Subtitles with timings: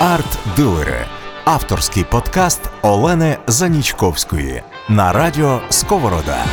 [0.00, 1.06] Арт-дилери
[1.44, 6.44] авторський подкаст Олени Занічковської на радіо Сковорода.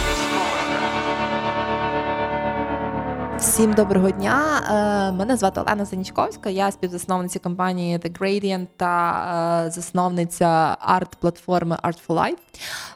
[3.55, 4.61] Всім доброго дня.
[4.69, 6.49] Е, Мене звати Олена Занічковська.
[6.49, 12.37] Я співзасновниця компанії The Gradient та е, засновниця арт-платформи Art for Life.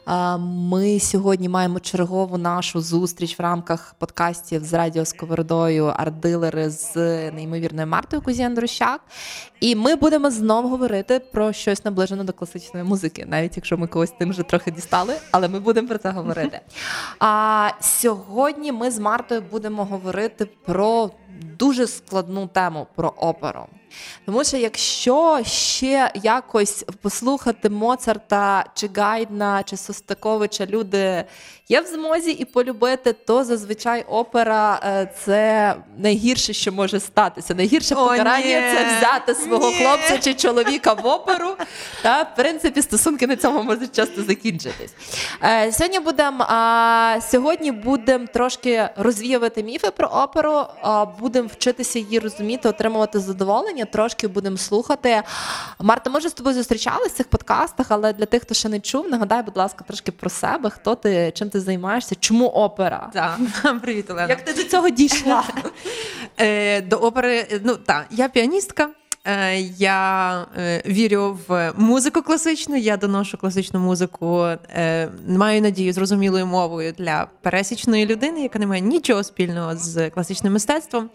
[0.08, 0.38] Е,
[0.70, 6.96] Ми сьогодні маємо чергову нашу зустріч в рамках подкастів з Радіо Сковородою арт-дилери з
[7.30, 8.98] неймовірною Мартою Кузіан-Друщак.
[9.60, 14.10] І ми будемо знову говорити про щось наближене до класичної музики, навіть якщо ми когось
[14.18, 16.60] тим вже трохи дістали, але ми будемо про це говорити.
[17.18, 21.10] А сьогодні ми з Мартою будемо говорити про
[21.58, 23.66] дуже складну тему про оперу.
[24.26, 31.24] Тому що якщо ще якось послухати Моцарта чи Гайдна чи Состаковича люди
[31.68, 37.54] є в змозі і полюбити, то зазвичай опера е, це найгірше, що може статися.
[37.54, 38.76] Найгірше О, покарання ні.
[38.76, 39.74] це взяти свого Ні.
[39.74, 41.56] хлопця чи чоловіка в оперу.
[42.02, 44.94] Та в принципі стосунки на цьому можуть часто закінчитись.
[45.42, 46.46] Е, сьогодні будемо
[47.30, 50.64] сьогодні будемо трошки розвіювати міфи про оперу.
[51.20, 53.84] Будемо вчитися її розуміти, отримувати задоволення.
[53.84, 55.22] Трошки будемо слухати.
[55.80, 58.80] Марта, ми вже з тобою зустрічалися в цих подкастах, але для тих, хто ще не
[58.80, 60.70] чув, нагадай, будь ласка, трошки про себе.
[60.70, 62.14] Хто ти, чим ти займаєшся?
[62.20, 63.10] Чому опера?
[63.12, 63.38] Так,
[63.82, 64.28] привіт, Олена.
[64.28, 65.44] Як ти до цього дійшла?
[66.40, 68.88] Е, до опери, е, ну так, я піаністка.
[69.24, 76.46] Е, Я е, вірю в музику класичну, я доношу класичну музику, е, маю надію зрозумілою
[76.46, 81.10] мовою для пересічної людини, яка не має нічого спільного з класичним мистецтвом.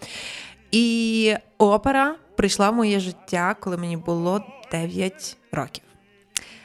[0.71, 5.83] І опера прийшла в моє життя, коли мені було 9 років.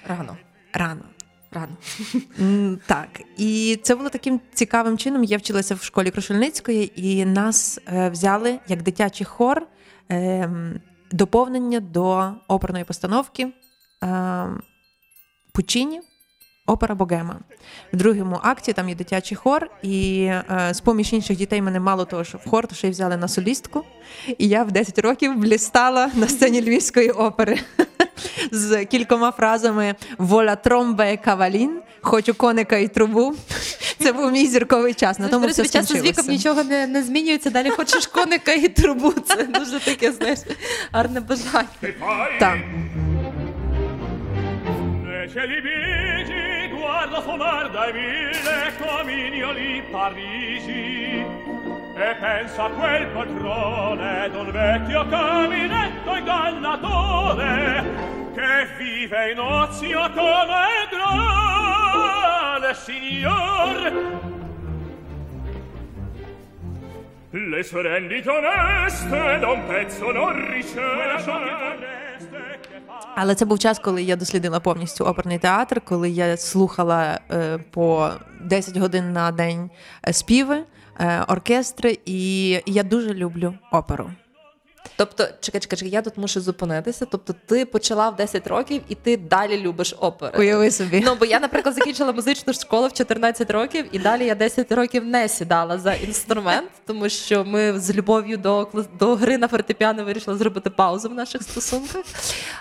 [0.08, 0.36] Рано.
[0.72, 1.02] Рано.
[1.52, 1.76] Рано.
[2.86, 5.24] Так, і це було таким цікавим чином.
[5.24, 9.66] Я вчилася в школі Крушельницької, і нас взяли як дитячий хор
[10.08, 10.80] ем,
[11.10, 13.52] доповнення до оперної постановки
[14.00, 14.60] Пучіні.
[15.52, 16.00] Пучині.
[16.70, 17.40] Опера Богема.
[17.92, 22.04] В другому акті там є дитячий хор, і е, з поміж інших дітей мене мало
[22.04, 23.84] того, що в хор, то ще й взяли на солістку.
[24.38, 27.58] І я в 10 років блістала на сцені Львівської опери
[28.50, 33.34] з кількома фразами Воля тромбе кавалін, хочу коника і трубу.
[33.98, 35.18] Це був мій зірковий час.
[35.18, 37.50] На тому все під час з віком нічого не, не змінюється.
[37.50, 39.12] Далі хочеш коника і трубу.
[39.12, 40.38] Це дуже таке, знаєш,
[40.92, 41.68] гарне бажання.
[42.38, 42.58] Так.
[45.30, 51.24] Invece li vigi, guardo suonar dai mille comignoli parigi
[52.02, 57.84] e pensa a quel padrone d'un vecchio caminetto ingannatore
[58.34, 63.92] che vive in ozio come grande signor
[67.32, 71.00] Le sorelle oneste da un pezzo non riceve
[73.14, 78.10] Але це був час, коли я дослідила повністю оперний театр, коли я слухала е, по
[78.40, 79.70] 10 годин на день
[80.08, 80.64] е, співи, е,
[81.28, 84.10] оркестри, і я дуже люблю оперу.
[84.96, 87.06] Тобто, чекай, чекай, чекай, я тут мушу зупинитися.
[87.06, 90.38] Тобто, ти почала в 10 років і ти далі любиш опери.
[90.38, 91.02] Уяви собі.
[91.06, 95.04] Ну, бо я, наприклад, закінчила музичну школу в 14 років, і далі я 10 років
[95.04, 98.68] не сідала за інструмент, тому що ми з любов'ю до,
[98.98, 102.04] до гри на фортепіано вирішили зробити паузу в наших стосунках.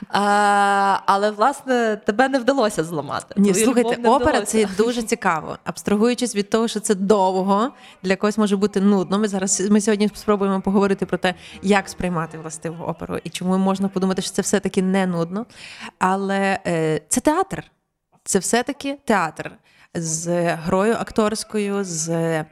[0.09, 3.35] А, але, власне, тебе не вдалося зламати.
[3.37, 5.57] Ні, Твою слухайте, опера це дуже цікаво.
[5.63, 7.71] Абстрагуючись від того, що це довго,
[8.03, 9.19] для когось може бути нудно.
[9.19, 13.87] Ми зараз ми сьогодні спробуємо поговорити про те, як сприймати властиву оперу і чому можна
[13.87, 15.45] подумати, що це все-таки не нудно.
[15.99, 17.63] Але е, це театр.
[18.23, 19.51] Це все-таки театр.
[19.93, 22.45] З грою акторською, з е,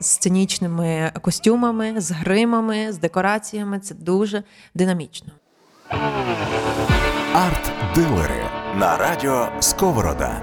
[0.00, 3.78] сценічними костюмами, з гримами, з декораціями.
[3.78, 4.42] Це дуже
[4.74, 5.32] динамічно.
[7.34, 8.44] Арт-дилери
[8.76, 10.42] на радіо Сковорода.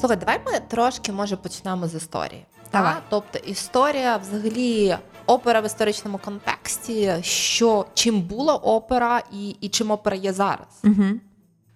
[0.00, 2.46] Слухай, давай ми трошки може почнемо з історії.
[2.72, 2.94] Давай.
[2.94, 3.02] Та?
[3.08, 4.96] Тобто історія, взагалі,
[5.28, 10.80] опера в історичному контексті, що чим була опера і, і чим опера є зараз.
[10.84, 11.04] Угу.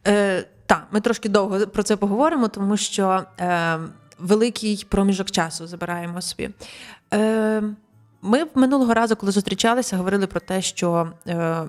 [0.07, 3.79] Е, так, ми трошки довго про це поговоримо, тому що е,
[4.19, 6.51] великий проміжок часу забираємо собі.
[7.15, 7.63] Е,
[8.23, 11.63] ми минулого разу, коли зустрічалися, говорили про те, що е,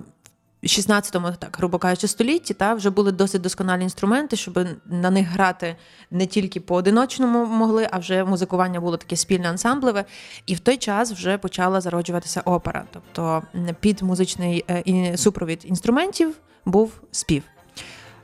[0.67, 5.75] 16-му, так, грубо кажучи, столітті, та, вже були досить досконалі інструменти, щоб на них грати
[6.11, 10.05] не тільки поодиночному могли, а вже музикування було таке спільне ансамблеве.
[10.45, 12.85] І в той час вже почала зароджуватися опера.
[12.91, 13.43] Тобто
[13.79, 17.43] під музичний е, супровід інструментів був спів.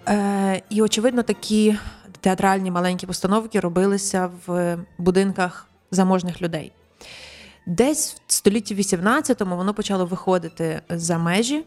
[0.07, 1.77] Е, і, очевидно, такі
[2.21, 6.71] театральні маленькі постановки робилися в будинках заможних людей.
[7.65, 11.63] Десь в столітті 18-му воно почало виходити за межі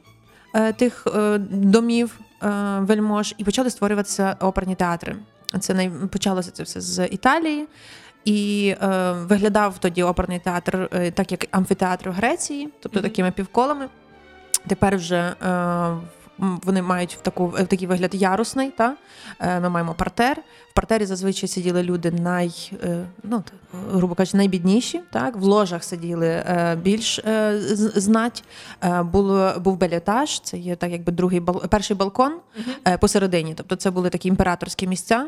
[0.76, 2.48] тих е, домів е,
[2.80, 5.16] вельмож, і почали створюватися оперні театри.
[5.60, 5.90] Це най...
[5.90, 7.66] почалося це все з Італії.
[8.24, 13.08] І е, виглядав тоді оперний театр е, так, як амфітеатр в Греції, тобто Мгм.
[13.08, 13.88] такими півколами.
[14.66, 15.34] Тепер вже е,
[16.38, 18.70] вони мають в, таку, в такий вигляд ярусний.
[18.70, 18.96] Та?
[19.40, 20.36] Е, ми маємо партер.
[20.70, 23.42] В партері зазвичай сиділи люди най, е, ну,
[23.92, 25.00] грубо кажучи, найбідніші.
[25.12, 25.36] Так?
[25.36, 27.20] В ложах сиділи е, більш
[27.96, 28.44] знать.
[29.02, 32.32] Було, був белітаж, це є так, якби другий бал, перший балкон
[33.00, 33.54] посередині.
[33.54, 35.26] Тобто це були такі імператорські місця.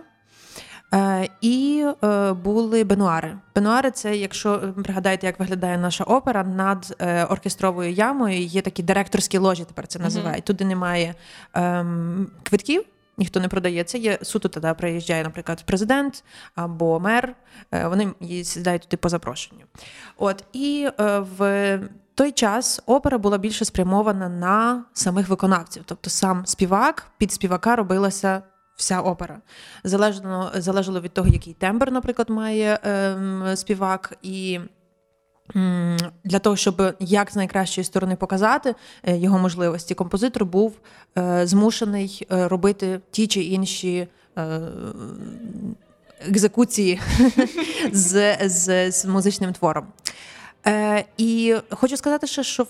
[0.95, 3.37] Е, і е, були бенуари.
[3.55, 6.97] Бенуари це, якщо е, пригадаєте, як виглядає наша опера, над
[7.31, 10.45] оркестровою ямою є такі директорські ложі, тепер це називають.
[10.45, 11.15] Туди немає
[11.55, 12.85] ем, квитків.
[13.19, 13.99] Ніхто не продає це.
[13.99, 16.25] Є суто тоді приїжджає, наприклад, президент
[16.55, 17.35] або мер.
[17.71, 18.13] Вони
[18.45, 19.63] сідають туди по запрошенню.
[20.17, 21.81] От і е, в
[22.15, 28.43] той час опера була більше спрямована на самих виконавців, тобто сам співак під співака робилася
[28.77, 29.41] вся опера.
[29.85, 34.61] Залежно залежало від того, який тембр, наприклад, має ем, співак, і
[36.25, 40.73] для того, щоб як з найкращої сторони показати е, його можливості, композитор був
[41.19, 44.09] е, змушений е, робити ті чи інші.
[46.29, 47.01] Екзекуції
[47.93, 49.87] з, з, з музичним твором.
[51.17, 52.69] І хочу сказати, ще, що в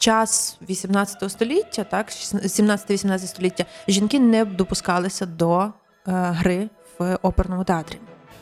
[0.00, 5.70] час 18 століття, так, 17-18 століття, жінки не допускалися до е,
[6.06, 6.68] гри
[6.98, 7.98] в оперному театрі.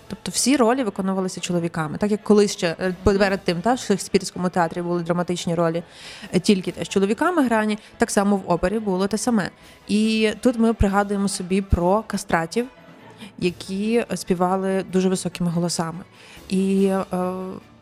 [0.08, 4.48] Тобто всі ролі виконувалися чоловіками, так як колись ще е, перед тим, та, в Шекспірському
[4.48, 5.82] театрі були драматичні ролі
[6.32, 9.50] е, тільки теж чоловіками грані, так само в опері було те саме.
[9.88, 12.66] І тут ми пригадуємо собі про кастратів,
[13.38, 16.04] які співали дуже високими голосами.
[16.48, 17.04] І е,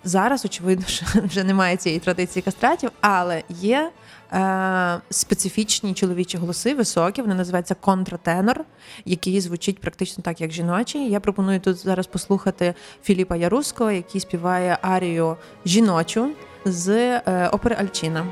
[0.06, 3.90] зараз, очевидно, що вже немає цієї традиції кастратів, але є
[4.32, 8.64] е, специфічні чоловічі голоси, високі, вони називаються контратенор,
[9.04, 11.10] який звучить практично так, як жіночий.
[11.10, 15.36] Я пропоную тут зараз послухати Філіпа Яруського, який співає арію
[15.66, 16.30] жіночу
[16.64, 18.26] з е, опери Альчина.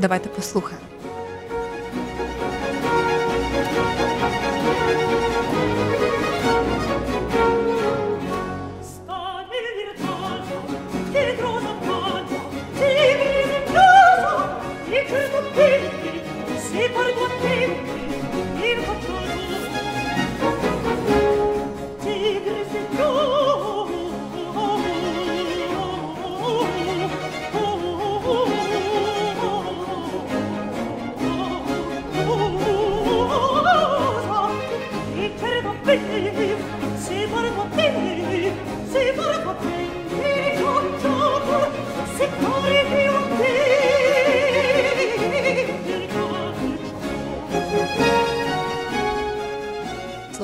[0.00, 0.91] Давайте послухаємо.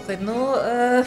[0.09, 1.05] Слухай, ну е,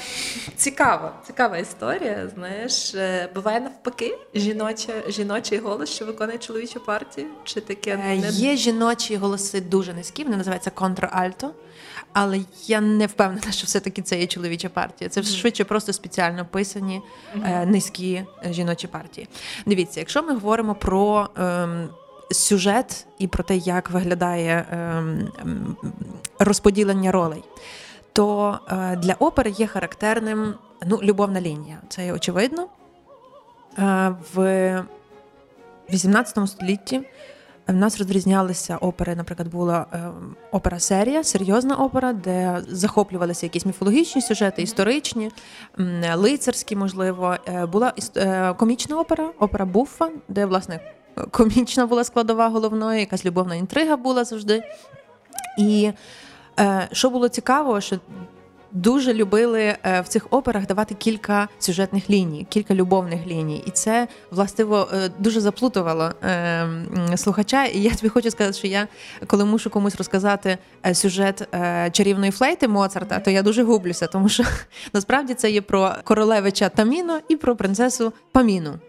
[0.55, 2.29] цікаво, цікава історія.
[2.35, 8.29] Знаєш, е, буває навпаки, жіноча, жіночий голос, що виконує чоловічу партію, чи таке Е, не
[8.29, 11.51] Є жіночі голоси дуже низькі, вони називаються контральто.
[12.13, 15.09] Але я не впевнена, що все-таки це є чоловіча партія.
[15.09, 17.01] Це швидше просто спеціально писані
[17.45, 18.13] е, низькі
[18.45, 19.27] е, жіночі партії.
[19.65, 21.89] Дивіться, якщо ми говоримо про ем,
[22.31, 25.77] сюжет і про те, як виглядає ем, ем,
[26.39, 27.43] розподілення ролей,
[28.13, 30.53] то е, для опери є характерним
[30.87, 31.77] ну, любовна лінія.
[31.89, 32.67] Це є очевидно.
[33.79, 34.83] Е, в
[35.89, 37.01] 18 столітті
[37.67, 39.15] в нас розрізнялися опери.
[39.15, 40.09] Наприклад, була е,
[40.51, 45.31] опера серія, серйозна опера, де захоплювалися якісь міфологічні сюжети, історичні,
[46.15, 47.35] лицарські, можливо.
[47.47, 50.79] Е, була е, комічна опера, опера Буффа, де власне
[51.31, 54.63] комічна була складова головною, якась любовна інтрига була завжди.
[55.57, 55.93] І е,
[56.91, 57.97] що було цікаво, що
[58.71, 63.63] дуже любили е, в цих операх давати кілька сюжетних ліній, кілька любовних ліній.
[63.65, 66.67] І це властиво е, дуже заплутувало е,
[67.15, 67.65] слухача.
[67.65, 68.87] І я тобі хочу сказати, що я,
[69.27, 74.29] коли мушу комусь розказати е, сюжет е, чарівної флейти Моцарта, то я дуже гублюся, тому
[74.29, 74.43] що
[74.93, 78.79] насправді це є про королевича Таміно і про принцесу Паміну.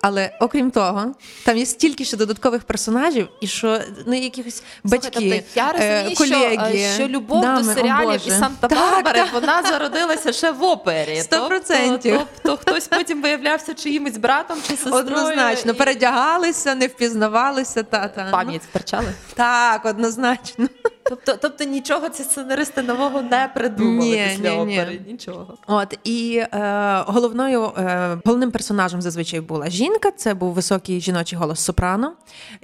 [0.00, 1.14] Але окрім того,
[1.44, 6.10] там є стільки ще додаткових персонажів, і що ну якихось батьки, Слухай, тобто я розумію,
[6.10, 10.62] е, що, колеги, е, що любов дами, до серіалів і Санта-Барбари, вона зародилася ще в
[10.62, 11.20] опері.
[11.20, 12.14] Сто процентів.
[12.18, 14.98] Тобто, тобто хтось потім виявлявся чиїмось братом чи сестрою.
[14.98, 17.82] Однозначно, і передягалися, не впізнавалися.
[17.82, 18.28] Та, та.
[18.30, 19.12] Пам'ять втрачали.
[19.34, 20.68] Так, однозначно.
[21.08, 24.80] Тобто, тобто нічого ці сценаристи нового не придумали Ні, після ні, ні.
[24.80, 25.00] опери.
[25.06, 25.58] Нічого.
[25.66, 30.10] От і е, головною е, головним персонажем зазвичай була жінка.
[30.10, 32.12] Це був високий жіночий голос сопрано.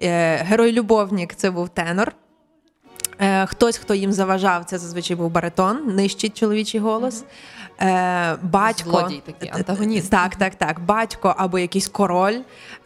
[0.02, 2.12] Е, Герой-любовник це був тенор.
[3.20, 7.24] Е, Хтось, хто їм заважав, це зазвичай був баритон, нижчий чоловічий голос.
[7.81, 10.11] Е, Батько, Злодій такий, антагоніст.
[10.11, 10.81] Так, так, так.
[10.81, 12.38] Батько або якийсь король.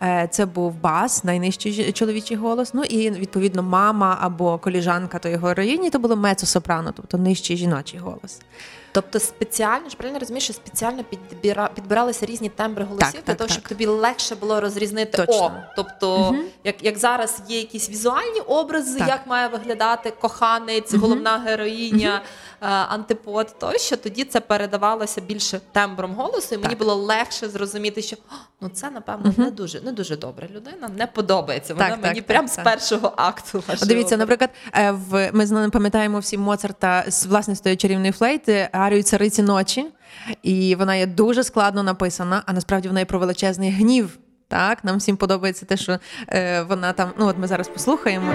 [0.03, 2.75] Е, Це був бас, найнижчий чоловічий голос.
[2.75, 8.41] Ну і відповідно мама або коліжанка тої героїні, то було мецо-сопрано, тобто нижчий жіночий голос.
[8.93, 13.37] Тобто спеціально ж правильно розумієш, що спеціально підбіра, підбиралися різні тембри голосів Так, для так,
[13.37, 13.55] того, так.
[13.59, 15.45] щоб тобі легше було розрізнити Точно.
[15.45, 15.51] о.
[15.77, 19.09] Тобто, як, як зараз є якісь візуальні образи, Так.
[19.09, 22.29] як має виглядати коханець, головна героїня, е,
[22.67, 26.79] антипод, тощо тоді це передавалося більше тембром голосу, і мені Так.
[26.79, 28.17] було легше зрозуміти, що
[28.61, 31.75] ну це напевно не дуже не дуже добра людина, не подобається.
[31.75, 32.65] Вона Так, мені так, прям з так.
[32.65, 33.63] першого акту.
[33.83, 39.03] Дивіться, наприклад, е, в ми пам'ятаємо всі Моцарта з власне з тої чарівної флейти арію
[39.03, 39.87] цариці ночі,
[40.43, 44.19] і вона є дуже складно написана, а насправді вона є про величезний гнів.
[44.49, 45.99] Так, нам всім подобається те, що
[46.29, 47.13] е, вона там.
[47.19, 48.33] Ну, от ми зараз послухаємо.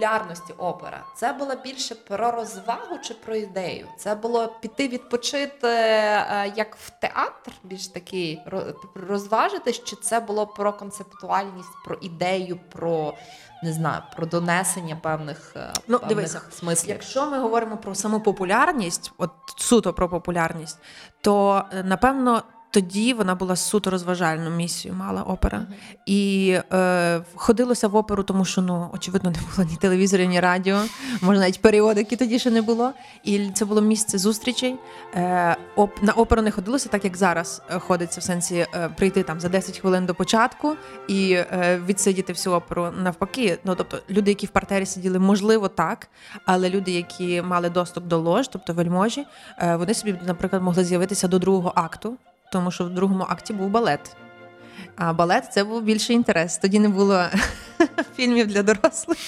[0.00, 3.86] Популярності опера, це було більше про розвагу чи про ідею?
[3.98, 8.74] Це було піти відпочити е, як в театр, більш такий ро-
[9.08, 13.14] розважитись, чи це було про концептуальність, про ідею, про
[13.62, 16.90] не знаю, про донесення певних, е, Ну, певних дивися, смислів?
[16.90, 20.78] Якщо ми говоримо про саму популярність, от суто про популярність,
[21.20, 22.42] то е, напевно.
[22.70, 25.66] Тоді вона була суто розважальну місію, мала опера.
[26.06, 30.82] І е, ходилося в оперу, тому що ну очевидно не було ні телевізорів, ні радіо,
[31.20, 32.92] може навіть періодики тоді ще не було.
[33.24, 34.76] І це було місце зустрічей.
[35.14, 39.22] Е, оп, на оперу не ходилося, так як зараз е, ходиться в сенсі е, прийти
[39.22, 40.76] там за 10 хвилин до початку
[41.08, 43.58] і е, відсидіти всю оперу навпаки.
[43.64, 46.08] Ну тобто люди, які в партері сиділи, можливо, так,
[46.44, 49.26] але люди, які мали доступ до лож, тобто вельможі,
[49.58, 52.16] е, вони собі, наприклад, могли з'явитися до другого акту,
[52.52, 54.16] тому що в другому акті був балет.
[54.96, 56.58] А балет це був більший інтерес.
[56.58, 57.24] Тоді не було
[58.16, 59.18] фільмів для дорослих.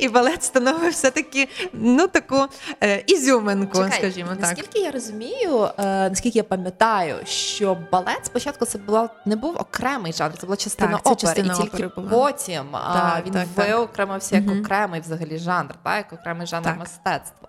[0.00, 2.46] І балет становив все-таки ну, таку
[2.82, 4.40] е, ізюминку, Чекай, скажімо так.
[4.40, 10.12] Наскільки я розумію, е, наскільки я пам'ятаю, що балет спочатку це була не був окремий
[10.12, 12.08] жанр, це була частина Так, це опери, частина і тільки опери була.
[12.08, 13.68] потім а, Так, він так, так.
[13.68, 16.78] виокремився як окремий взагалі жанр, так, як окремий жанр Так.
[16.78, 17.48] мистецтва.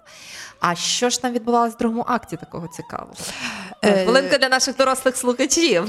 [0.59, 3.13] А що ж там відбувалося в другому акті такого цікавого?
[3.83, 5.83] Е, Хвилинка для наших дорослих слухачів.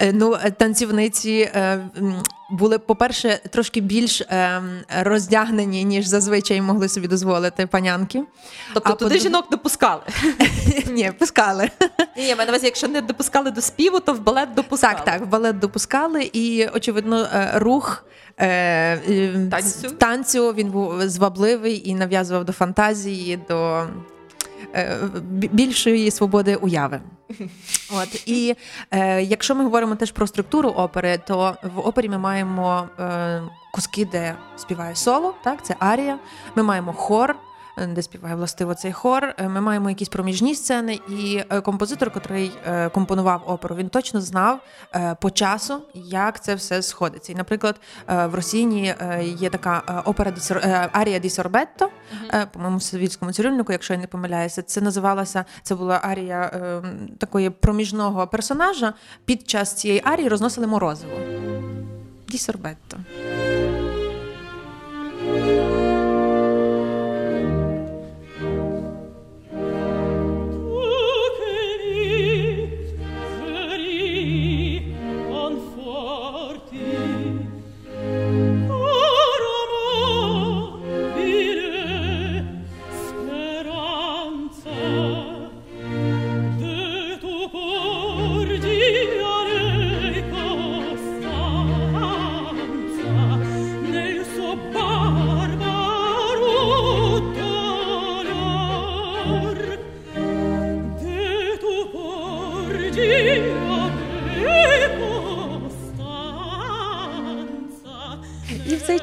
[0.00, 1.78] Е, Ну, е, танцівниці е,
[2.50, 4.62] були, по-перше, трошки більш е,
[5.02, 8.22] роздягнені, ніж зазвичай могли собі дозволити панянки.
[8.74, 10.00] Тобто А туди по-друге- жінок допускали.
[10.90, 11.70] Ні, пускали.
[12.16, 14.94] Ні, я маю на увазі, якщо не допускали до співу, то в балет допускали.
[14.94, 18.04] Так, так, в балет допускали, і очевидно, е, рух
[18.38, 19.90] е, е, Танцю?
[19.90, 23.86] танцю він був звабливий і нав'язував до фантазії, до е,
[25.30, 27.00] більшої свободи уяви.
[27.92, 28.56] От і
[28.90, 33.42] е, якщо ми говоримо теж про структуру опери, то в опері ми маємо е,
[33.72, 36.18] куски, де співає соло, так це арія.
[36.54, 37.36] Ми маємо хор.
[37.78, 39.24] Е, Де співає властиво цей хор.
[39.38, 42.52] Е, Ми маємо якісь проміжні сцени, і е, композитор, котрий
[42.94, 44.60] компонував оперу, він точно знав
[45.20, 47.32] по часу, як це все сходиться.
[47.32, 51.88] І, наприклад, в Росіні е, є така опера ді Сор- е, Арія ді Сорбетто,
[52.52, 54.62] по-моєму, в совітському цирюльнику, якщо я не помиляюся.
[54.62, 56.50] Це називалася, це була арія
[57.18, 58.92] такої проміжного персонажа.
[59.24, 61.12] Під час цієї арії розносили морозиво.
[62.28, 62.96] Ді Сорбетто.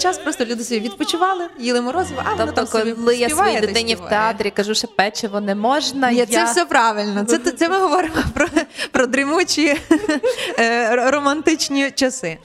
[0.01, 3.51] Час просто люди собі відпочивали, їли морозиво, а воно Тобто, там собі коли я співає
[3.51, 4.10] своїй та дитині в співає.
[4.34, 6.12] театрі кажу, що печиво не можна.
[6.12, 6.25] Ні, я...
[6.25, 7.24] це все правильно.
[7.24, 8.48] Це, це ми говоримо про,
[8.91, 9.77] про дрімучі
[10.60, 10.63] е,
[10.94, 12.38] р- романтичні часи.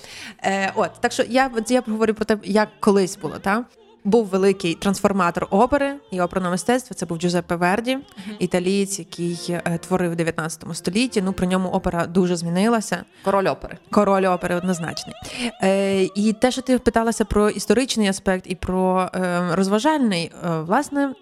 [0.45, 3.63] Е, От, так що я, я говорю про те, як колись було, так?
[4.05, 6.95] Був великий трансформатор опери і оперного мистецтва.
[6.95, 7.99] Це був Джузеппе Верді,
[8.39, 11.23] італієць, який е, творив в 19 столітті.
[11.23, 13.05] Ну при ньому опера дуже змінилася.
[13.25, 13.79] Король опери.
[13.91, 15.15] Король опери однозначний.
[15.63, 21.15] Е, і те, що ти питалася про історичний аспект і про е, розважальний, е, власне,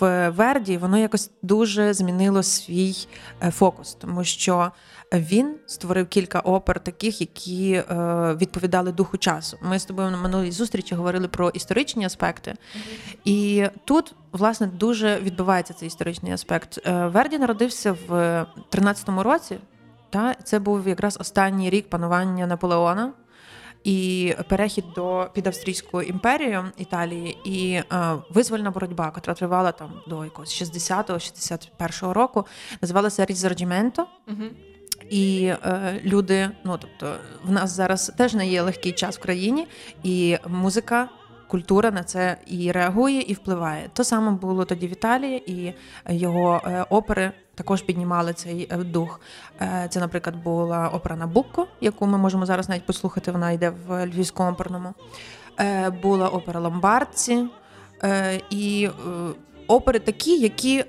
[0.00, 2.94] в Верді воно якось дуже змінило свій
[3.42, 4.70] е, фокус, тому що
[5.12, 7.84] він створив кілька опер, таких, які е,
[8.40, 9.58] відповідали духу часу.
[9.62, 12.54] Ми з тобою на минулій зустрічі говорили про історичні аспекти,
[13.24, 16.78] і тут, власне, дуже відбувається цей історичний аспект.
[16.86, 18.10] Е, Верді народився в
[18.70, 19.58] 13-му році.
[20.10, 23.12] Та це був якраз останній рік панування Наполеона
[23.86, 27.84] і перехід до під австрійську імперію Італії, і е,
[28.30, 32.46] визвольна боротьба, яка тривала там до якогось 60-го, 61-го року,
[32.82, 34.06] називалася Різорджіменто.
[35.10, 39.66] І е, люди, ну тобто, в нас зараз теж не є легкий час в країні,
[40.02, 41.08] і музика,
[41.48, 43.90] культура на це і реагує, і впливає.
[43.92, 45.74] То саме було тоді в Італії, і
[46.08, 49.20] його е, опери також піднімали цей е, дух.
[49.60, 53.32] Е, це, наприклад, була опера Набукко, яку ми можемо зараз навіть послухати.
[53.32, 54.94] Вона йде в львівському оперному.
[55.60, 57.46] Е, була опера Ломбардці,
[58.50, 58.88] і
[59.66, 60.84] опери такі, які.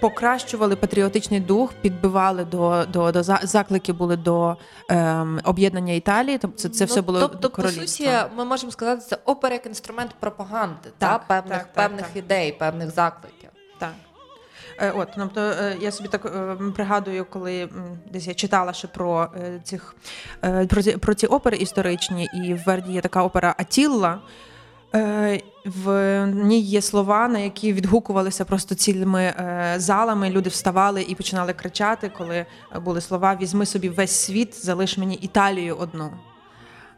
[0.00, 4.56] Покращували патріотичний дух, підбивали до, до, до заклики були до
[4.88, 6.38] ем, об'єднання Італії.
[6.38, 9.66] Тобто це, це Ну, все було тобто, по суті, ми можемо сказати, це опера як
[9.66, 12.16] інструмент пропаганди, Так, та, певних, так, певних так.
[12.16, 13.41] ідей, певних закликів.
[14.82, 17.68] Е, От, тобто, е, я собі так е, пригадую, коли
[18.12, 19.28] десь я читала ще про
[19.64, 19.94] цих
[20.68, 24.20] про ці, про ці опери історичні, і в Верді є така опера Атілла.
[25.64, 29.34] В ній є слова, на які відгукувалися просто цілими
[29.76, 30.30] залами.
[30.30, 32.46] Люди вставали і починали кричати, коли
[32.84, 36.10] були слова Візьми собі весь світ, залиш мені Італію одну.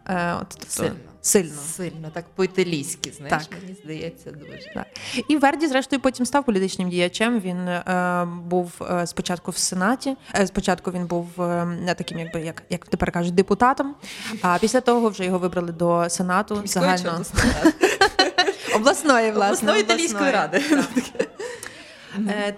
[0.09, 0.95] Е, От, тобто, Сильно.
[1.23, 1.53] Сильно.
[1.77, 3.59] Сильно, так по-італійськи, знаєш, Так.
[3.63, 4.59] мені здається, дуже.
[4.75, 4.87] Так.
[5.29, 7.41] І Верді, зрештою, потім став політичним діячем.
[7.41, 10.17] Він е, був е, спочатку в Сенаті.
[10.35, 13.95] Е, спочатку він був е, не таким, якби як, як тепер кажуть, депутатом.
[14.43, 17.25] А після того вже його вибрали до Сенату Міської загально
[18.77, 20.63] обласної власне, Обласної італійської ради.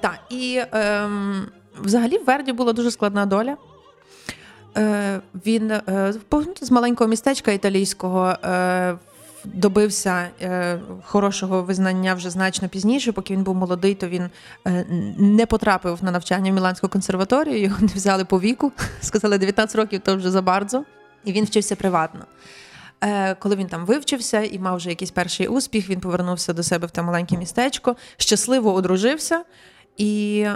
[0.00, 0.14] Так.
[0.30, 1.46] Е, і ем,
[1.80, 3.56] взагалі в Верді була дуже складна доля.
[4.76, 6.14] Е, він е,
[6.60, 8.98] з маленького містечка італійського е,
[9.44, 10.28] добився
[11.04, 13.12] хорошого визнання вже значно пізніше.
[13.12, 14.30] Поки він був молодий, то він
[15.18, 17.60] не потрапив на навчання в Міланську консерваторію.
[17.60, 18.72] Його не взяли по віку.
[19.00, 20.84] Сказали 19 років, то вже забардзо.
[21.24, 22.24] І він вчився приватно.
[23.38, 26.90] Коли він там вивчився і мав вже якийсь перший успіх, він повернувся до себе в
[26.90, 29.44] те маленьке містечко, щасливо одружився.
[29.96, 30.46] І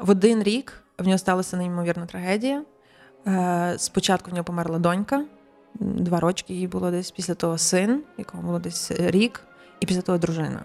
[0.00, 2.62] в один рік в нього сталася неймовірна трагедія.
[3.26, 5.24] Е, спочатку в нього померла донька,
[5.74, 9.40] два рочки їй було десь, після того син, якому було десь рік,
[9.80, 10.64] і після того дружина.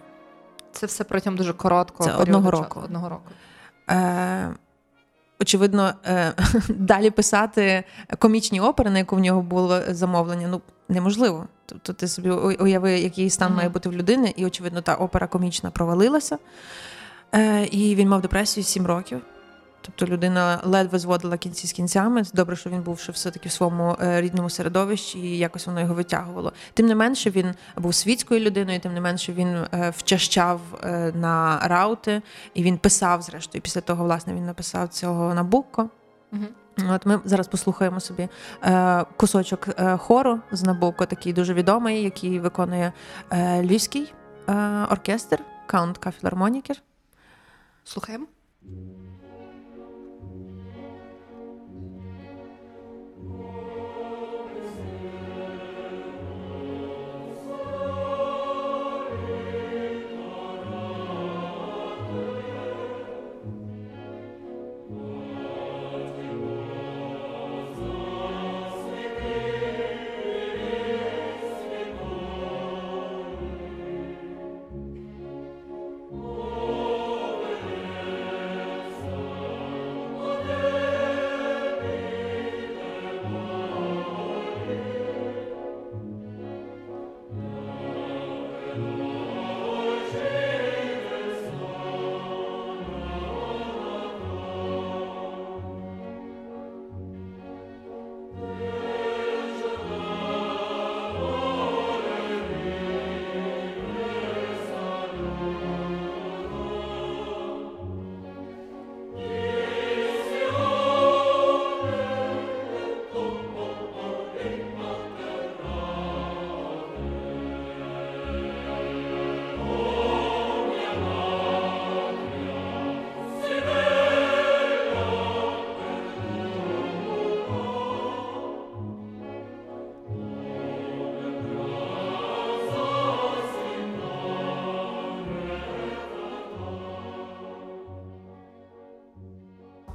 [0.72, 2.82] Це все протягом дуже короткого Це одного часу, року.
[2.84, 3.30] Одного року.
[3.90, 4.50] Е,
[5.40, 6.34] очевидно, е,
[6.70, 7.84] далі писати
[8.20, 11.48] комічні опери, на яку в нього було замовлення, ну неможливо.
[11.66, 13.58] Тобто ти собі уяви, який стан Мгм.
[13.58, 16.38] має бути в людини, і очевидно, та опера комічна провалилася.
[17.36, 19.22] Е, і він мав депресію 7 років.
[19.82, 22.24] Тобто людина ледве зводила кінці з кінцями.
[22.34, 25.94] Добре, що він був ще все-таки в своєму е, рідному середовищі, і якось воно його
[25.94, 26.54] витягувало.
[26.74, 31.60] Тим не менше, він був світською людиною, тим не менше він е, вчащав е, на
[31.64, 32.22] раути,
[32.54, 35.90] і він писав, зрештою, після того, власне, він написав цього Набукко.
[36.32, 36.48] Мгм.
[36.90, 38.28] От ми зараз послухаємо собі
[39.18, 42.94] кусочок хору з Набуко, такий дуже відомий, який виконує
[43.62, 44.14] львівський
[44.90, 46.78] оркестр, Count Кафілармонікер.
[47.84, 48.26] Слухаємо.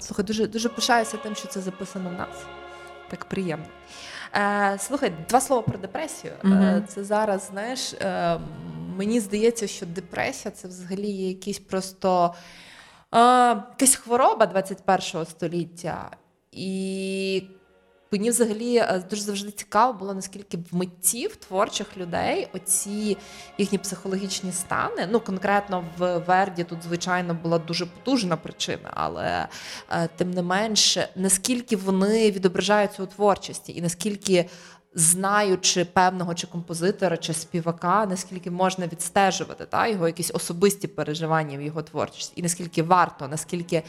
[0.05, 2.45] Слухай, дуже дуже пишаюся тим, що це записано в нас.
[3.09, 3.67] Так приємно.
[4.35, 6.33] Е, Слухай, два слова про депресію.
[6.45, 8.38] Е, Це зараз, знаєш, е,
[8.97, 12.35] мені здається, що депресія це взагалі є якийсь просто
[13.14, 16.11] е, якась хвороба 21 століття.
[16.53, 17.43] І
[18.14, 23.16] мені взагалі е, дуже завжди цікаво було, наскільки в митців, творчих людей, оці
[23.59, 25.09] їхні психологічні стани.
[25.11, 29.48] Ну, конкретно в Верді тут, звичайно, була дуже потужна причина, але
[29.90, 34.48] е, тим не менше, наскільки вони відображаються у творчості, і наскільки.
[34.96, 41.62] Знаючи певного чи композитора, чи співака, наскільки можна відстежувати та, його якісь особисті переживання в
[41.62, 43.83] його творчості, і наскільки варто, наскільки,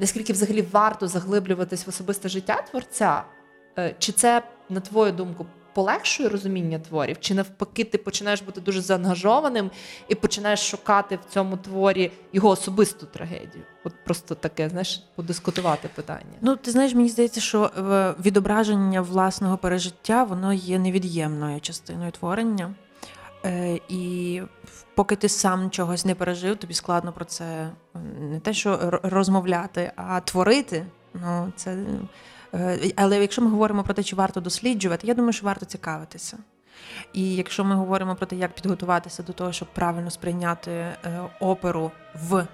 [0.00, 3.24] наскільки взагалі варто заглиблюватись в особисте життя творця,
[3.98, 7.16] Чи це, на твою думку, полегшує розуміння творів?
[7.20, 9.70] Чи навпаки, ти починаєш бути дуже заангажованим
[10.08, 13.64] і починаєш шукати в цьому творі його особисту трагедію?
[13.84, 16.36] От просто таке, знаєш, подискутувати питання.
[16.40, 22.74] Ну, ти знаєш, мені здається, що е, відображення власного пережиття воно є невід'ємною частиною творення.
[23.44, 24.42] Е, І
[24.94, 27.70] поки ти сам чогось не пережив, тобі складно про це
[28.20, 30.86] не те, що розмовляти, а творити.
[31.14, 31.84] Ну, це, е,
[32.96, 36.38] але якщо ми говоримо про те, чи варто досліджувати, я думаю, що варто цікавитися.
[37.12, 40.96] І якщо ми говоримо про те, як підготуватися до того, щоб правильно сприйняти е,
[41.40, 42.46] оперу в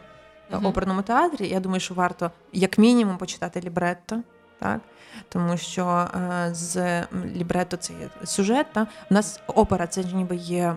[0.50, 0.66] Мгм.
[0.66, 4.22] оперному театрі, я думаю, що варто як мінімум почитати лібретто,
[4.58, 4.80] так?
[5.28, 7.02] Тому що е, з
[7.36, 8.66] лібретто це є сюжет.
[8.72, 8.86] Та?
[9.10, 10.76] У нас опера це ніби є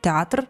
[0.00, 0.46] театр,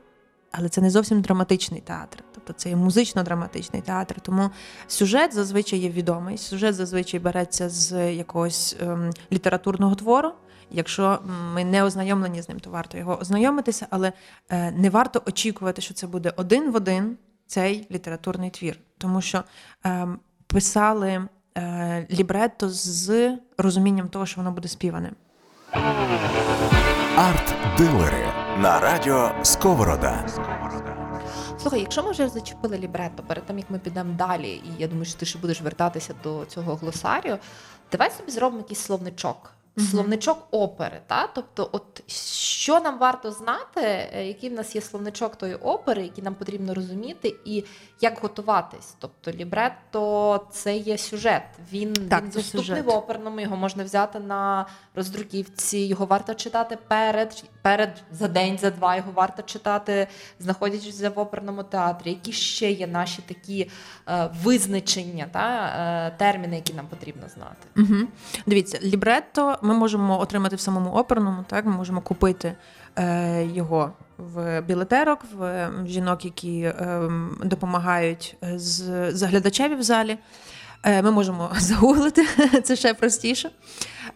[0.53, 2.25] але це не зовсім драматичний театр.
[2.45, 4.21] Тобто це є музично-драматичний театр.
[4.21, 4.51] Тому
[4.87, 6.39] сюжет зазвичай є відомий.
[6.39, 10.33] Сюжет зазвичай береться з якогось ем, літературного твору.
[10.71, 11.19] Якщо
[11.55, 14.13] ми не ознайомлені з ним, то варто його ознайомитися, але
[14.51, 19.43] е, не варто очікувати, що це буде один в один цей літературний твір, тому що
[19.85, 21.23] ем, писали
[21.59, 25.11] е, лібретто з розумінням того, що воно буде співане.
[27.17, 28.27] Арт-дилери
[28.59, 30.27] на радіо Сковорода.
[31.63, 35.05] Слухай, якщо ми вже зачепили лібретто, перед тим як ми підемо далі, і я думаю,
[35.05, 37.39] що ти ще будеш вертатися до цього глосарію,
[37.93, 39.53] давай собі зробимо якийсь словничок.
[39.91, 41.27] Словничок опери, та?
[41.27, 42.11] тобто, от
[42.61, 46.75] що нам варто знати, е, який в нас є словничок тої опери, який нам потрібно
[46.75, 47.65] розуміти, і
[48.01, 48.95] як готуватись.
[48.99, 51.43] Тобто лібретто це є сюжет.
[51.73, 52.85] Він, Так, він доступний сюжет.
[52.87, 58.71] в оперному, його можна взяти на роздруківці, його варто читати перед, перед за день, за
[58.71, 60.07] два, його варто читати,
[60.39, 62.11] знаходячись в оперному театрі.
[62.11, 63.71] Які ще є наші такі
[64.09, 67.67] е, визначення, та, е, терміни, які нам потрібно знати?
[67.77, 68.09] Угу.
[68.47, 72.53] Дивіться, лібретто ми можемо отримати в самому оперному, так ми можемо купити
[72.99, 77.11] е, його в білетерок, в жінок, які е,
[77.45, 80.19] допомагають з заглядачеві в залі.
[80.83, 82.27] Е, Ми можемо загуглити,
[82.63, 83.51] це ще простіше.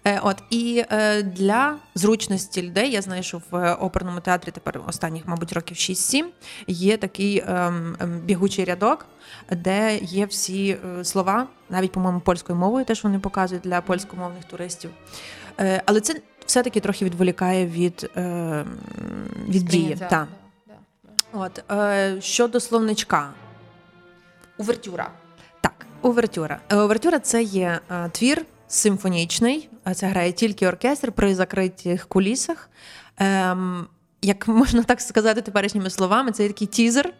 [0.06, 5.22] Е, От і е, для зручності людей, я знаю, що в оперному театрі тепер останніх,
[5.26, 6.24] мабуть, років 6-7
[6.66, 9.06] є такий ем, ем, бігучий рядок,
[9.50, 14.90] де є всі е, слова, навіть, по-моєму, польською мовою, теж вони показують для польськомовних туристів.
[15.60, 18.64] Е, Але це все-таки трохи відволікає від, е,
[19.48, 19.96] від дії.
[20.10, 20.26] Та.
[21.32, 23.30] От, е, щодо словничка,
[24.58, 25.10] Увертюра.
[25.60, 26.60] Так, увертюра.
[26.68, 29.68] Е, Увертюра це є е, твір симфонічний.
[29.86, 32.70] е, Це грає тільки оркестр при закритих кулісах.
[33.18, 33.86] Ем,
[34.22, 37.14] як можна так сказати теперішніми словами, це такий тізер,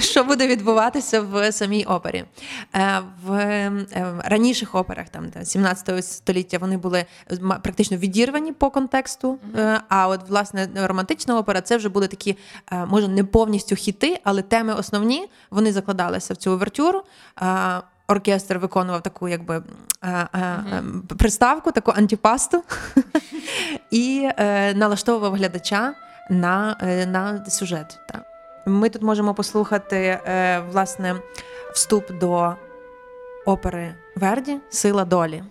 [0.00, 2.24] що буде відбуватися в самій опері.
[2.74, 3.72] Е, В е,
[4.24, 7.04] раніших операх, там де 17 століття, вони були
[7.62, 9.38] практично відірвані по контексту.
[9.56, 12.36] Е, А от власне романтична опера це вже були такі,
[12.72, 17.02] е, може, не повністю хіти, але теми основні вони закладалися в цю овертюру.
[17.42, 19.62] Е, Оркестр виконував таку, якби
[20.02, 20.82] е, е, е,
[21.18, 22.62] приставку, таку антіпасту
[23.90, 24.28] і
[24.74, 25.94] налаштовував глядача
[26.30, 26.76] на,
[27.08, 27.98] на сюжет.
[28.08, 28.22] Так.
[28.66, 30.20] Ми тут можемо послухати
[30.72, 31.16] власне
[31.72, 32.54] вступ до
[33.46, 35.42] опери Верді Сила долі.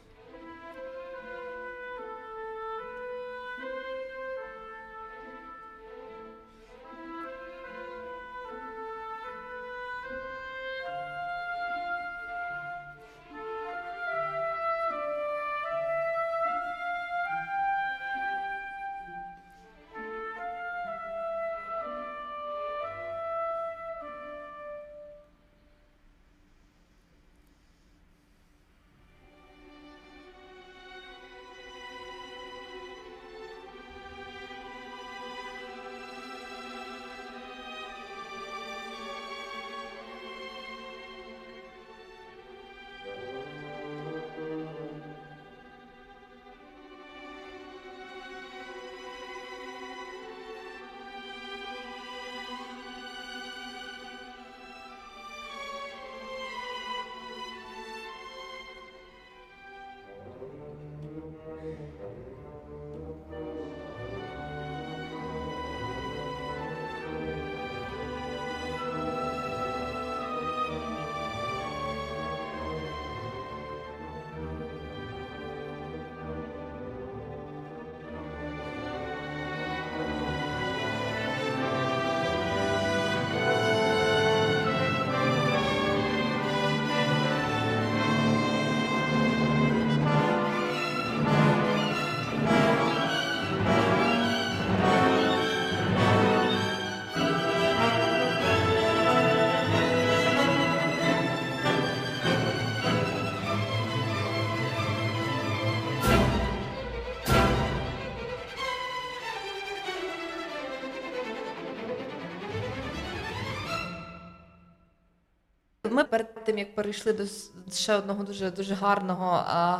[116.47, 117.23] Тим, як перейшли до
[117.71, 119.31] ще одного дуже дуже гарного,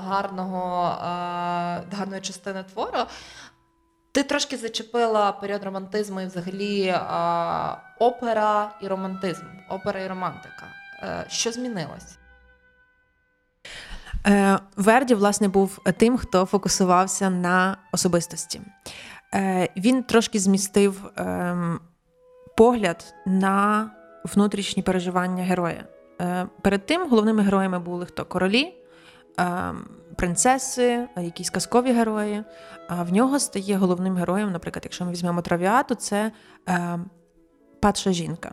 [0.08, 0.98] гарного
[1.92, 2.98] гарної частини твору.
[4.12, 6.96] Ти трошки зачепила період романтизму і взагалі
[8.00, 10.64] опера і романтизм, опера і романтика.
[11.04, 12.18] Е, Що змінилось?
[14.28, 18.62] Е, Верді, власне, був тим, хто фокусувався на особистості.
[19.34, 21.80] Е, Він трошки змістив ем,
[22.58, 23.90] погляд на
[24.24, 25.84] внутрішні переживання героя.
[26.22, 28.26] Е, Перед тим головними героями були хто?
[28.26, 28.74] Королі,
[29.38, 32.44] ем, принцеси, якісь казкові герої.
[32.88, 36.32] А в нього стає головним героєм, наприклад, якщо ми візьмемо травіату, це
[36.66, 37.06] ем,
[37.80, 38.52] падша жінка.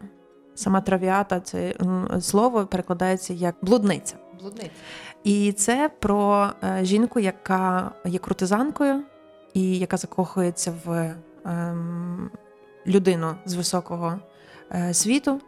[0.55, 1.75] Сама травіата це
[2.21, 4.17] слово перекладається як блудниця.
[4.41, 4.71] Блудниця.
[5.25, 9.03] І це про е, жінку, яка є куртизанкою
[9.55, 12.31] і яка закохується в ем,
[12.87, 14.19] людину з високого
[14.73, 15.41] е, світу.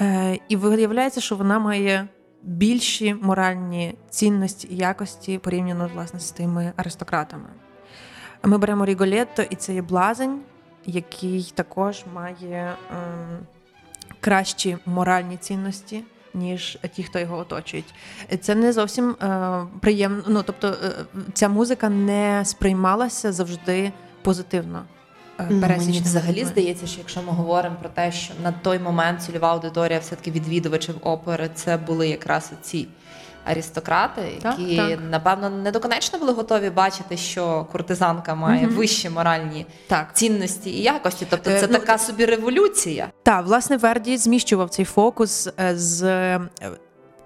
[0.00, 2.08] Е, і виявляється, що вона має
[2.42, 7.48] більші моральні цінності і якості порівняно власне з тими аристократами.
[8.42, 10.40] Ми беремо Ріголетто, і це є блазень,
[10.86, 13.38] який також має ем,
[14.20, 16.04] кращі моральні цінності,
[16.34, 17.94] ніж ті, хто його оточують.
[18.40, 20.22] Це не зовсім е, приємно.
[20.26, 20.90] Ну тобто, е,
[21.32, 24.84] ця музика не сприймалася завжди позитивно.
[25.38, 25.44] Е,
[25.78, 29.98] Мені взагалі здається, що якщо ми говоримо про те, що на той момент цільова аудиторія
[29.98, 32.88] все-таки відвідувачів опери, це були якраз ці
[33.44, 34.98] аристократи, які так.
[35.10, 38.74] напевно недоконечно були готові бачити, що куртизанка має Мгм.
[38.76, 40.10] вищі моральні Так.
[40.12, 41.26] цінності і якості.
[41.30, 43.08] Тобто Е, це ну, така собі революція.
[43.22, 46.40] Так, власне, Верді зміщував цей фокус е, з е,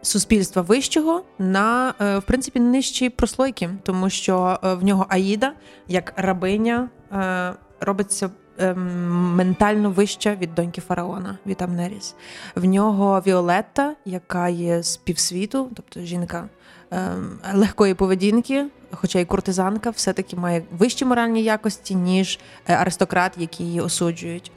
[0.03, 5.53] суспільства вищого на е, в принципі нижчі прослойки, тому що е, в нього Аїда,
[5.89, 8.31] як рабиня, е, робиться.
[8.59, 12.15] ем, Ментально вища від доньки фараона від Амнеріс.
[12.57, 16.49] В нього Віолетта, яка є з півсвіту, тобто жінка
[16.91, 22.39] ем, легкої поведінки, хоча й куртизанка, все-таки має вищі моральні якості, ніж
[22.69, 24.53] е, аристократ, які її осуджують.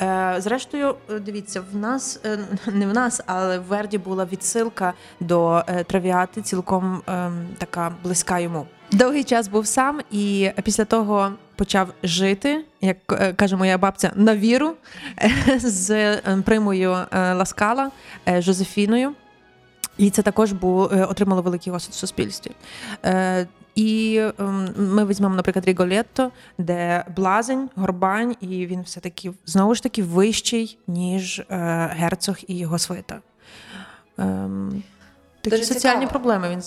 [0.00, 2.38] Е, Зрештою, е, дивіться, в нас е,
[2.72, 8.66] не в нас, але в Верді була відсилка до травіати, цілком ем, така близька йому.
[8.92, 14.74] Довгий час був сам, і після того почав жити, як каже моя бабця, на віру
[15.58, 17.90] з е, примою Ласкала
[18.38, 19.12] Жозефіною.
[20.00, 22.50] І це також був, е, отримало великий осуд в суспільстві.
[23.04, 29.82] Е, і ем, ми візьмемо, наприклад, Ріголетто, де блазень, горбань, і він все-таки знову ж
[29.82, 31.44] таки вищий, ніж е,
[31.96, 33.14] герцог і його свита.
[34.18, 34.48] Е,
[35.40, 36.10] такі Дуже соціальні цікаво.
[36.10, 36.60] проблеми він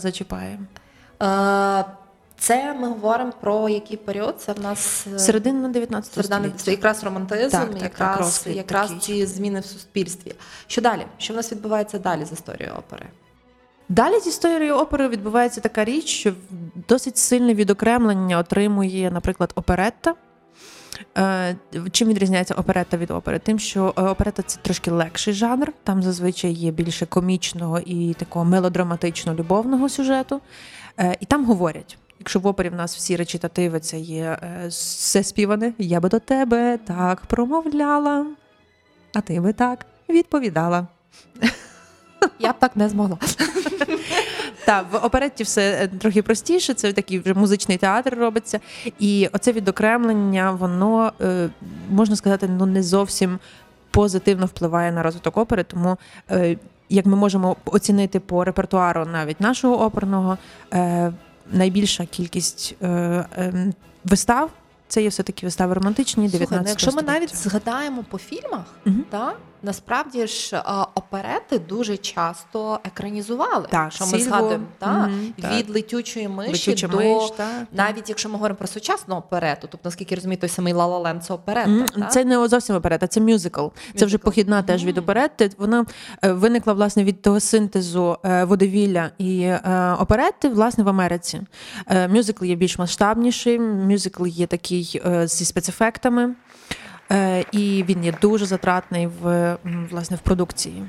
[0.00, 0.58] зачіпає.
[1.22, 1.84] Е,
[2.38, 4.34] Це ми говоримо про який період?
[4.40, 6.58] Це в нас е, Середина 19 Середина століття.
[6.64, 9.00] це якраз романтизм, Так, так, так, якраз, розквіт якраз такий.
[9.00, 10.32] ці зміни в суспільстві.
[10.66, 11.02] Що далі?
[11.18, 13.06] Що в нас відбувається далі з історією опери?
[13.88, 16.32] Далі з історією опери відбувається така річ, що
[16.88, 20.14] досить сильне відокремлення отримує, наприклад, оперетта.
[21.18, 21.56] Е,
[21.92, 23.38] Чим відрізняється оперетта від опери?
[23.38, 28.44] Тим, що е, оперета це трошки легший жанр, там зазвичай є більше комічного і такого
[28.44, 30.40] мелодраматично-любовного сюжету.
[30.98, 31.98] Е, І там говорять.
[32.26, 36.18] Якщо в опері в нас всі речитативи, це є е, все співане, я би до
[36.18, 38.26] тебе так промовляла,
[39.14, 40.86] а ти би так відповідала.
[42.38, 43.18] Я б так не змогла.
[44.64, 48.60] Так, в оперетті все е, трохи простіше, це такий вже музичний театр робиться.
[48.98, 51.48] І оце відокремлення, воно е,
[51.90, 53.38] можна сказати, ну не зовсім
[53.90, 55.64] позитивно впливає на розвиток опери.
[55.64, 55.96] Тому,
[56.88, 60.38] як ми можемо оцінити по репертуару навіть нашого оперного,
[61.52, 63.72] найбільша кількість е, е,
[64.04, 64.50] вистав
[64.88, 68.96] це є все-таки вистави романтичні, 19 Слухай, ну якщо ми навіть згадаємо по фільмах, угу.
[69.10, 69.32] та,
[69.66, 70.62] насправді ж
[70.94, 73.66] оперети дуже часто екранізували.
[73.70, 75.10] Так, якщо ми згадуємо та,
[75.42, 75.52] так.
[75.52, 77.66] від летючої миші Летюча до миш, так, так.
[77.72, 81.34] навіть якщо ми говоримо про сучасну оперету, тобто наскільки я розумію, той самий La– це
[81.34, 81.70] оперета.
[81.70, 82.06] М, та?
[82.06, 83.66] Це не зовсім оперета, це мюзикл.
[83.96, 85.50] Це вже похідна теж від оперетти.
[85.58, 85.86] Вона
[86.22, 91.40] е, виникла власне від того синтезу е, водевілля і е, оперетти, власне, в Америці.
[91.86, 96.34] Е, Мюзикл є більш масштабніший, мюзикл є такий е, зі спецефектами, е,
[97.52, 99.56] і він є дуже затратний в
[99.90, 100.82] власне в продукції.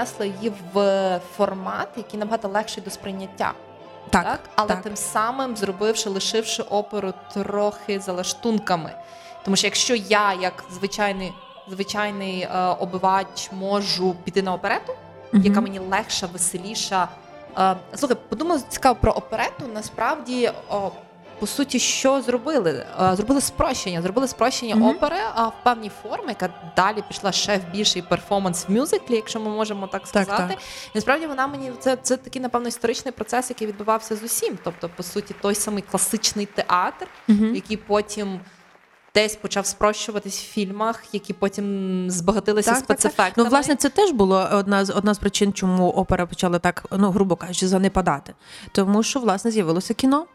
[0.00, 3.52] Перенесла її в формат, який набагато легший до сприйняття.
[4.10, 4.82] Так, Але так.
[4.82, 8.92] тим самим зробивши, лишивши оперу трохи за лаштунками.
[9.44, 11.32] Тому що якщо я, як звичайний,
[11.68, 14.92] звичайний е, обивач, можу піти на оперету,
[15.32, 15.42] Мгм.
[15.44, 17.08] яка мені легша, веселіша.
[17.58, 19.64] Е, слухай, подумала цікаво про оперету.
[19.74, 20.90] Насправді, о,
[21.40, 22.86] по суті, що зробили?
[23.02, 24.02] Е, зробили спрощення.
[24.02, 24.84] Зробили спрощення Мгм.
[24.88, 29.40] опери а, в певній формі, яка далі пішла ще в більший перформанс в мюзиклі, якщо
[29.40, 30.44] ми можемо так сказати.
[30.48, 30.58] так.
[30.86, 34.58] І Насправді вона мені це, це такий, напевно, історичний процес, який відбувався з усім.
[34.64, 37.54] Тобто, по суті, той самий класичний театр, Мгм.
[37.54, 38.40] який потім.
[39.14, 43.32] Десь почав спрощуватись в фільмах, які потім збагатилися Так, так, так.
[43.36, 47.10] Ну, власне, це теж було одна з одна з причин, чому опера почала так, ну
[47.10, 48.34] грубо кажучи, занепадати.
[48.72, 50.26] Тому що власне з'явилося кіно.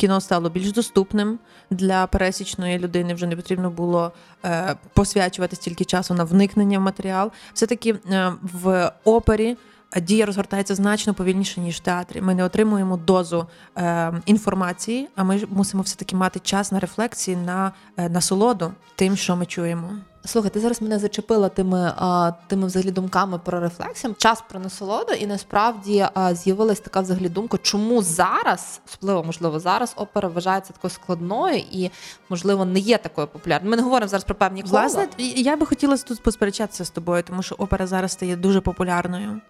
[0.00, 1.38] Кіно стало більш доступним
[1.70, 3.14] для пересічної людини.
[3.14, 4.12] Вже не потрібно було
[4.44, 7.30] е, посвячувати стільки часу на вникнення в матеріал.
[7.54, 9.56] Все таки е, в опері.
[10.02, 12.20] Дія розгортається значно повільніше ніж в театрі.
[12.20, 13.46] Ми не отримуємо дозу
[13.76, 19.16] е, інформації, а ми мусимо все таки мати час на рефлексії, на е, насолоду тим,
[19.16, 19.90] що ми чуємо.
[20.24, 24.14] Слухай, ти зараз мене зачепила тими, а, тими взагалі думками про рефлексію.
[24.18, 29.92] Час про насолоду, і насправді а, з'явилась така взагалі думка, чому зараз, особливо можливо, зараз
[29.96, 31.90] опера вважається такою складною і,
[32.28, 33.70] можливо, не є такою популярною.
[33.70, 34.72] Ми не говоримо зараз про певні кола.
[34.72, 39.40] Власне, я би хотіла тут посперечатися з тобою, тому що опера зараз стає дуже популярною.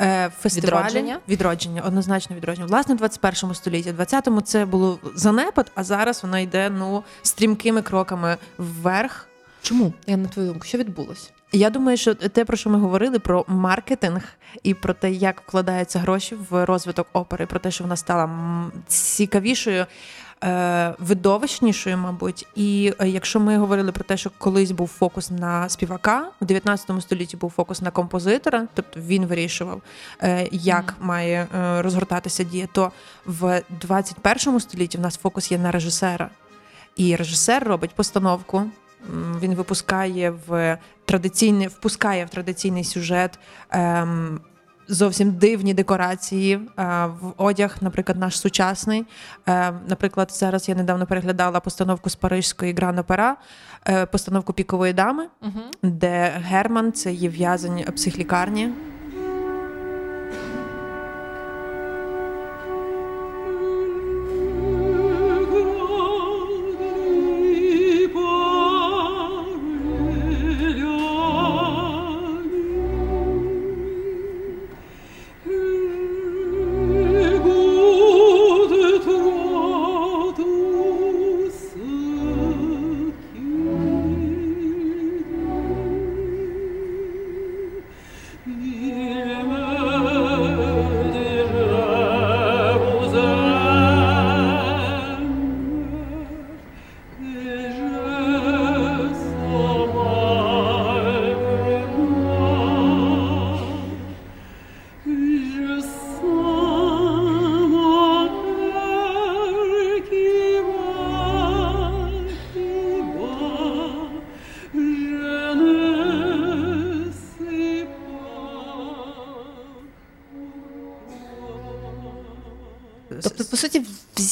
[0.00, 1.18] Е, Фестивалі Відродження?
[1.28, 2.66] відродження, однозначно відродження.
[2.66, 7.82] Власне, в 21 столітті, в 20-му це було занепад, а зараз вона йде ну стрімкими
[7.82, 9.28] кроками вверх.
[9.66, 9.92] Чому?
[10.06, 11.30] Я на твою думку, що відбулося?
[11.52, 14.22] Я думаю, що те, про що ми говорили, про маркетинг
[14.62, 18.30] і про те, як вкладаються гроші в розвиток опери, про те, що вона стала
[18.86, 19.86] цікавішою,
[20.44, 22.46] е, видовищнішою, мабуть.
[22.54, 27.02] І е, якщо ми говорили про те, що колись був фокус на співака, у 19
[27.02, 29.82] столітті був фокус на композитора, тобто він вирішував,
[30.22, 32.92] е, як має е, розгортатися дія, то
[33.26, 36.30] в 21 столітті в нас фокус є на режисера.
[36.96, 38.70] І режисер робить постановку.
[39.40, 43.38] Він випускає в традиційний, впускає в традиційний сюжет
[43.70, 44.40] ем,
[44.88, 46.60] зовсім дивні декорації е,
[47.20, 49.04] в одяг, наприклад, наш сучасний.
[49.48, 53.36] Е, наприклад, зараз я недавно переглядала постановку з Парижської Гран Опера,
[53.88, 55.60] е, постановку пікової дами, Угу.
[55.82, 58.72] де Герман це є в'язень психлікарні.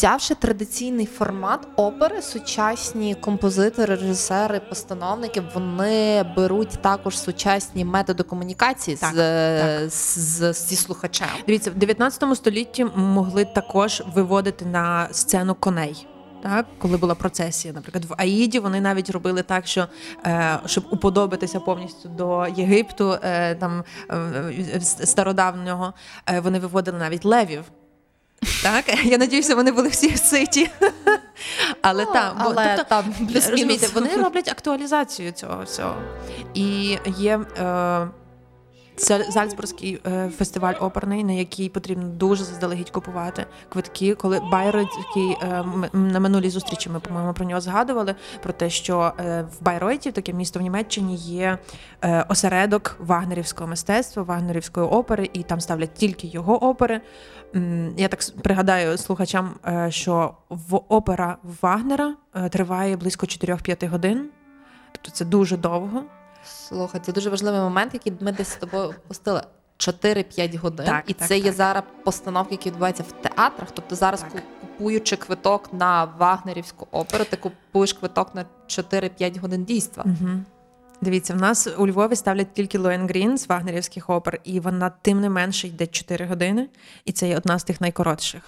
[0.04, 9.14] Взявши традиційний формат опери, сучасні композитори, режисери, постановники, вони беруть також сучасні методи комунікації Так,
[9.14, 9.16] з,
[9.60, 9.90] так.
[9.90, 10.14] з,
[10.52, 11.26] з- зі слухачем.
[11.46, 16.06] Дивіться, в 19 столітті могли також виводити на сцену коней.
[16.42, 19.86] Так, коли була процесія, наприклад, в Аїді вони навіть робили так, що
[20.26, 25.92] е, щоб уподобатися повністю до Єгипту, е, там е, стародавнього,
[26.26, 27.64] е, вони виводили навіть левів.
[28.62, 30.70] Так, я надіюся, вони були всі ситі.
[31.82, 35.96] Але так, там, бо- але тобто, там розумієте, вони роблять актуалізацію цього всього.
[36.54, 38.08] І є е,
[38.96, 44.14] Заль- Зальцбурзький е, фестиваль оперний, на який потрібно дуже заздалегідь купувати квитки.
[44.14, 49.42] Коли Байройтський е, на минулій зустрічі ми, по-моєму, про нього згадували про те, що е,
[49.42, 51.58] в Байройті, таке місто в Німеччині, є
[52.28, 57.00] осередок вагнерівського мистецтва, вагнерівської опери, і там ставлять тільки його опери.
[57.96, 59.50] Я так пригадаю слухачам,
[59.88, 62.14] що в опера Вагнера
[62.50, 64.30] триває близько 4-5 годин.
[64.92, 66.02] Тобто це дуже довго.
[66.46, 69.42] Слухай, це дуже важливий момент, який ми десь з тобою опустили.
[69.78, 73.68] 4-5 годин, Так, і так, це є зараз постановки, які відбуваються в театрах.
[73.74, 74.42] Тобто зараз Так.
[74.60, 80.04] купуючи квиток на Вагнерівську оперу, ти купуєш квиток на 4-5 годин дійства.
[80.06, 80.30] Угу.
[81.00, 85.30] Дивіться, в нас у Львові ставлять тільки Лоенгрін з вагнерівських опер, і вона тим не
[85.30, 86.68] менше йде 4 години,
[87.04, 88.42] і це є одна з тих найкоротших.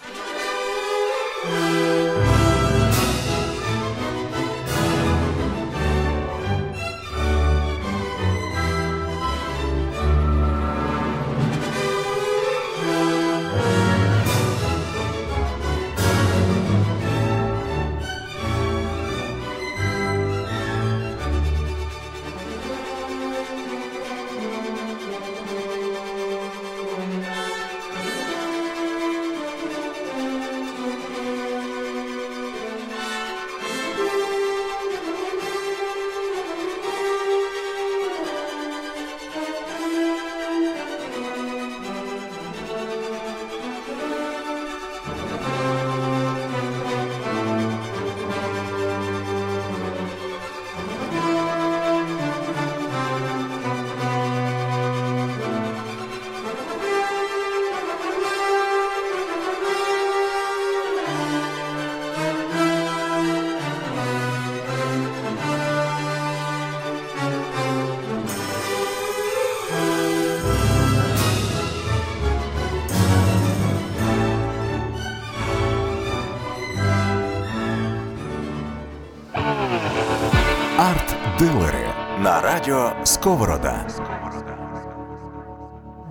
[83.07, 83.87] Сковорода.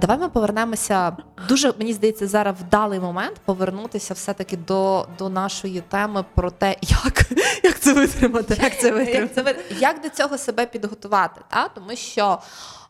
[0.02, 1.18] Давай ми повернемося.
[1.48, 7.32] Дуже мені здається, зараз вдалий момент повернутися все-таки до, до нашої теми про те, як,
[7.64, 8.58] як це витримати.
[8.62, 9.34] Як це витримати?
[9.42, 11.42] Як, це як до цього себе підготувати?
[11.50, 11.68] Та?
[11.68, 12.42] Тому що.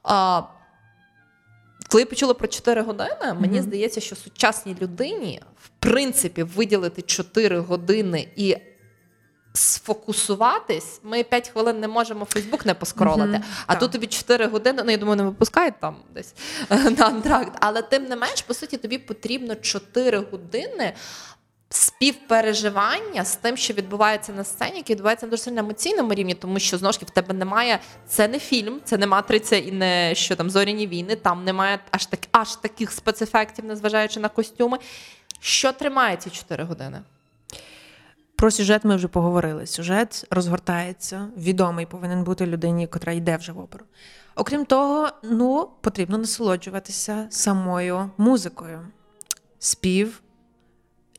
[0.03, 0.41] А,
[1.89, 7.59] коли я почула про 4 години, мені здається, що сучасній людині, в принципі, виділити 4
[7.59, 8.57] години і
[9.55, 13.29] сфокусуватись, ми 5 хвилин не можемо Фейсбук не поскролити.
[13.29, 13.79] Мгм, а так.
[13.79, 16.33] тут тобі 4 години, ну я думаю, не випускають там десь
[16.69, 17.57] е, на антракт.
[17.59, 20.93] Але тим не менш, по суті, тобі потрібно 4 години.
[21.69, 26.59] Співпереживання з тим, що відбувається на сцені, яке відбувається на дуже сильно емоційному рівні, тому
[26.59, 27.79] що знову ж таки в тебе немає.
[28.07, 31.15] Це не фільм, це не матриця і не що там зоряні війни.
[31.15, 34.77] Там немає аж так аж таких спецефектів, незважаючи на костюми.
[35.39, 37.01] Що тримає ці 4 години?
[38.35, 39.65] Про сюжет ми вже поговорили.
[39.65, 43.85] Сюжет розгортається, відомий повинен бути людині, котра йде вже в оперу.
[44.35, 48.79] Окрім того, ну, потрібно насолоджуватися самою музикою.
[49.59, 50.21] Спів,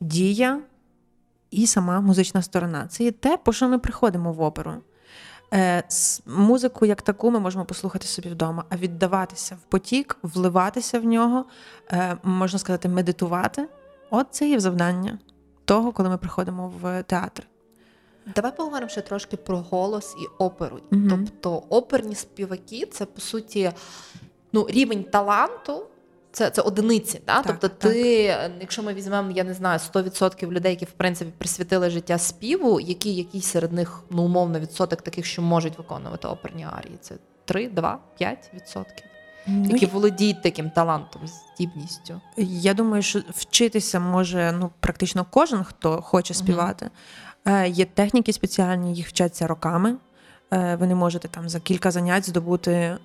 [0.01, 0.59] дія
[1.51, 2.87] і сама музична сторона.
[2.87, 4.73] Це є те, по що ми приходимо в оперу.
[5.53, 5.83] Е,
[6.25, 11.45] музику як таку ми можемо послухати собі вдома, а віддаватися в потік, вливатися в нього,
[11.91, 13.67] е, можна сказати, медитувати.
[14.09, 15.19] От це є завдання
[15.67, 17.47] того, коли ми приходимо в театр.
[18.35, 20.79] Давай поговоримо ще трошки про голос і оперу.
[20.91, 21.09] Мгм.
[21.09, 23.71] Тобто оперні співаки це по суті
[24.53, 25.83] ну, рівень таланту.
[26.31, 27.41] Це, це одиниці, да?
[27.41, 31.31] Так, тобто, ти, е, якщо ми візьмемо, я не знаю, 100% людей, які в принципі
[31.37, 36.67] присвятили життя співу, який який серед них ну умовно відсоток таких, що можуть виконувати оперні
[36.77, 36.97] арії?
[37.01, 37.15] Це
[37.45, 39.05] 3, 2, 5 відсотків,
[39.47, 42.21] Ну, які володіють таким талантом, здібністю.
[42.37, 46.89] Я думаю, що вчитися може ну, практично кожен, хто хоче співати.
[47.45, 49.95] Е, Є техніки спеціальні, їх вчаться роками.
[50.53, 52.97] Е, Ви не можете там за кілька занять здобути е,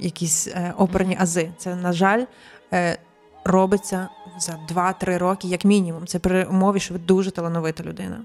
[0.00, 1.50] якісь е, оперні ази.
[1.58, 2.24] Це, на жаль,
[2.72, 2.98] е,
[3.44, 6.06] робиться за 2-3 роки, як мінімум.
[6.06, 8.24] Це при умові, що ви дуже талановита людина.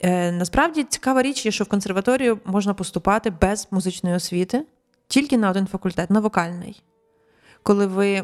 [0.00, 4.62] Е, Насправді цікава річ є, що в консерваторію можна поступати без музичної освіти,
[5.06, 6.82] тільки на один факультет, на вокальний
[7.62, 8.22] коли ви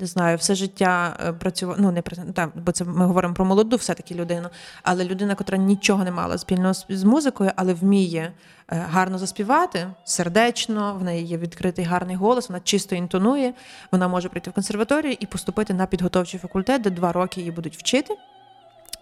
[0.00, 2.02] не знаю, все життя працювали, ну не
[2.32, 4.48] так, бо це ми говоримо про молоду, все-таки людину,
[4.82, 8.32] але людина, котра нічого не мала спільного з, з музикою, але вміє
[8.68, 13.54] е, гарно заспівати, сердечно, в неї є відкритий гарний голос, вона чисто інтонує,
[13.92, 17.76] вона може прийти в консерваторію і поступити на підготовчий факультет, де два роки її будуть
[17.76, 18.16] вчити.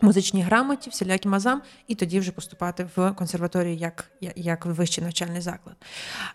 [0.01, 5.77] Музичній грамоті, всіляким мазам, і тоді вже поступати в консерваторію як, як- вищий навчальний заклад.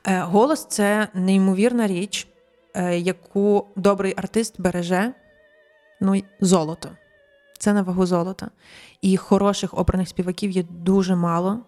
[0.07, 2.28] Е, Голос це неймовірна річ,
[2.74, 5.14] е, яку добрий артист береже,
[6.01, 6.89] ну золото.
[7.60, 8.49] Це на вагу золота.
[9.01, 11.60] І хороших оперних співаків є дуже мало.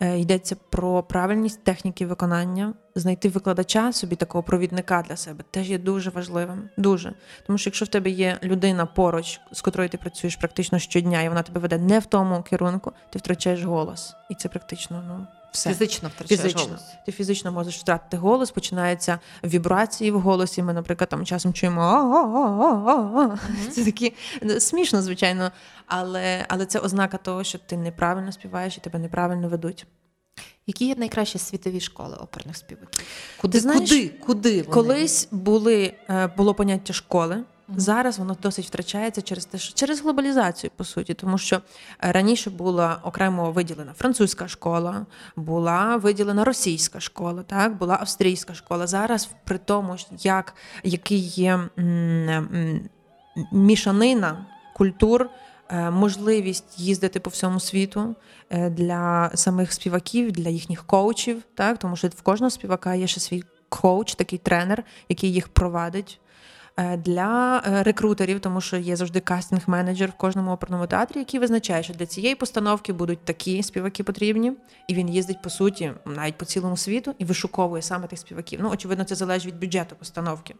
[0.00, 5.78] Е, Йдеться про правильність техніки виконання, знайти викладача собі такого провідника для себе теж є
[5.78, 6.68] дуже важливим.
[6.76, 7.14] Дуже.
[7.46, 11.28] Тому що якщо в тебе є людина поруч, з котрою ти працюєш практично щодня, і
[11.28, 14.14] вона тебе веде не в тому керунку, ти втрачаєш голос.
[14.30, 15.70] І це практично ну, все.
[15.74, 16.62] Фізично втрачаєш Фізично.
[16.62, 16.82] голос.
[17.06, 20.62] Ти фізично можеш втратити голос, починаються вібрації в голосі.
[20.62, 23.38] Ми, наприклад, там часом чуємо «А-а-а-а-а».
[23.70, 25.52] це такі ну, смішно, звичайно,
[25.86, 29.86] але, але це ознака того, що ти неправильно співаєш і тебе неправильно ведуть.
[30.66, 33.06] Які є найкращі світові школи оперних співаків?
[33.40, 34.74] Куди, Ти знаєш, куди, куди вони?
[34.74, 37.44] Колись були, е, було поняття школи.
[37.68, 42.50] Зараз воно досить втрачається через те, що через глобалізацію, по суті, тому що е, раніше
[42.50, 45.06] була окремо виділена французька школа,
[45.36, 48.86] була виділена російська школа, так була австрійська школа.
[48.86, 51.60] Зараз, при тому, як який є
[53.52, 55.28] мішанина культур,
[55.68, 58.14] е, можливість їздити по всьому світу
[58.50, 63.20] е, для самих співаків, для їхніх коучів, так тому що в кожного співака є ще
[63.20, 66.20] свій коуч, такий тренер, який їх провадить.
[66.76, 71.82] Е, Для е, рекрутерів, тому що є завжди кастинг-менеджер в кожному оперному театрі, який визначає,
[71.82, 74.52] що для цієї постановки будуть такі співаки потрібні,
[74.88, 78.60] і він їздить по суті навіть по цілому світу і вишуковує саме тих співаків.
[78.62, 80.54] Ну, очевидно, це залежить від бюджету постановки.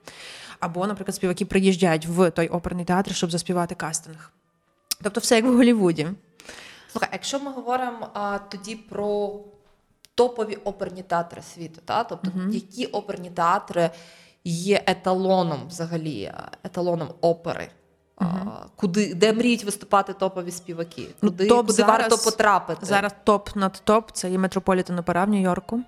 [0.60, 4.30] Або, наприклад, співаки приїжджають в той оперний театр, щоб заспівати кастинг.
[5.02, 6.08] Тобто, все як в Голлівуді.
[6.92, 9.40] Слухай, якщо ми говоримо а, тоді про
[10.14, 12.04] топові оперні театри світу, та?
[12.04, 13.90] тобто які оперні театри
[14.44, 16.32] є еталоном взагалі,
[16.64, 17.68] еталоном опери?
[18.18, 18.26] А,
[18.76, 21.06] куди, де мріють виступати топові співаки?
[21.22, 22.86] Ну, Куди, топ куди зараз- варто потрапити?
[22.86, 25.80] Зараз топ над топ це є Метрополітен опера в Нью-Йорку,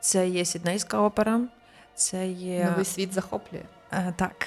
[0.00, 1.40] це є Сіднейська опера,
[1.94, 2.64] це є.
[2.70, 3.62] Новий світ захоплює.
[3.92, 4.46] Е, так,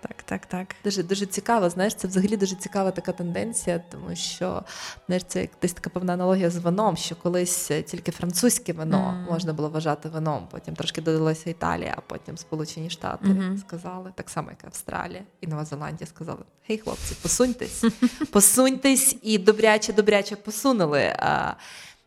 [0.00, 0.66] так, так, так.
[0.84, 1.70] Дуже дуже цікаво.
[1.70, 4.62] Знаєш, це взагалі дуже цікава така тенденція, тому що
[5.06, 8.98] знаєш, це як десь така певна аналогія з вином, що колись е, тільки французьке вино
[8.98, 9.26] Мгм.
[9.30, 10.48] можна було вважати вином.
[10.50, 13.58] Потім трошки додалася Італія, а потім Сполучені Штати Мгм.
[13.58, 17.84] сказали, так само, як і Австралія і Нова Зеландія сказали: Гей, хлопці, посуньтесь,
[18.32, 21.52] посуньтесь і добряче, добряче посунули а,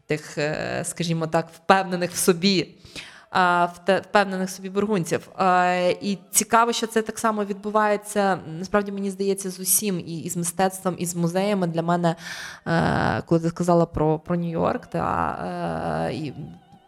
[0.05, 2.75] тих, е, скажімо так, впевнених в собі
[4.01, 5.29] впевнених собі бургунців.
[6.01, 8.39] І цікаво, що це так само відбувається.
[8.59, 11.67] Насправді мені здається, з усім і, з мистецтвом, і з музеями.
[11.67, 12.15] Для мене,
[12.67, 16.33] е, коли ти сказала про, про Нью-Йорк, та е, і.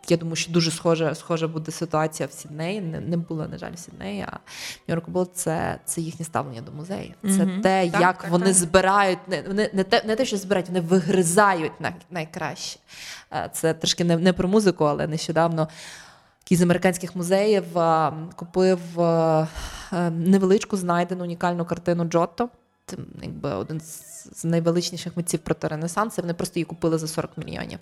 [0.07, 2.81] Я думаю, що дуже схожа, схожа буде ситуація в Сіднеї.
[2.81, 6.61] Не, не було, на жаль, в Сіднеї, а в Нью-Йорку було це, це їхнє ставлення
[6.61, 7.13] до музеїв.
[7.21, 7.61] Це Мгм.
[7.61, 8.53] те, Так, як так, вони так.
[8.53, 12.79] збирають, не, вони не те, не те, що збирають, вони вигризають най, найкраще.
[13.33, 15.67] Е, Це трошки не, не про музику, але нещодавно
[16.45, 17.63] який з американських музеїв
[18.35, 18.79] купив
[20.11, 22.49] невеличку знайдену унікальну картину Джотто.
[22.86, 23.81] Це якби один
[24.31, 26.21] з найвеличніших митців проти Ренесансу.
[26.21, 27.79] Вони просто її купили за 40 мільйонів.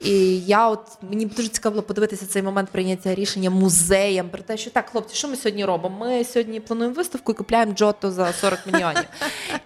[0.00, 4.56] І я от мені дуже цікаво було подивитися цей момент прийняття рішення музеям про те,
[4.56, 5.98] що так, хлопці, що ми сьогодні робимо?
[5.98, 9.04] Ми сьогодні плануємо виставку і купляємо Джотто за 40 мільйонів.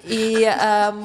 [0.08, 1.04] І ем,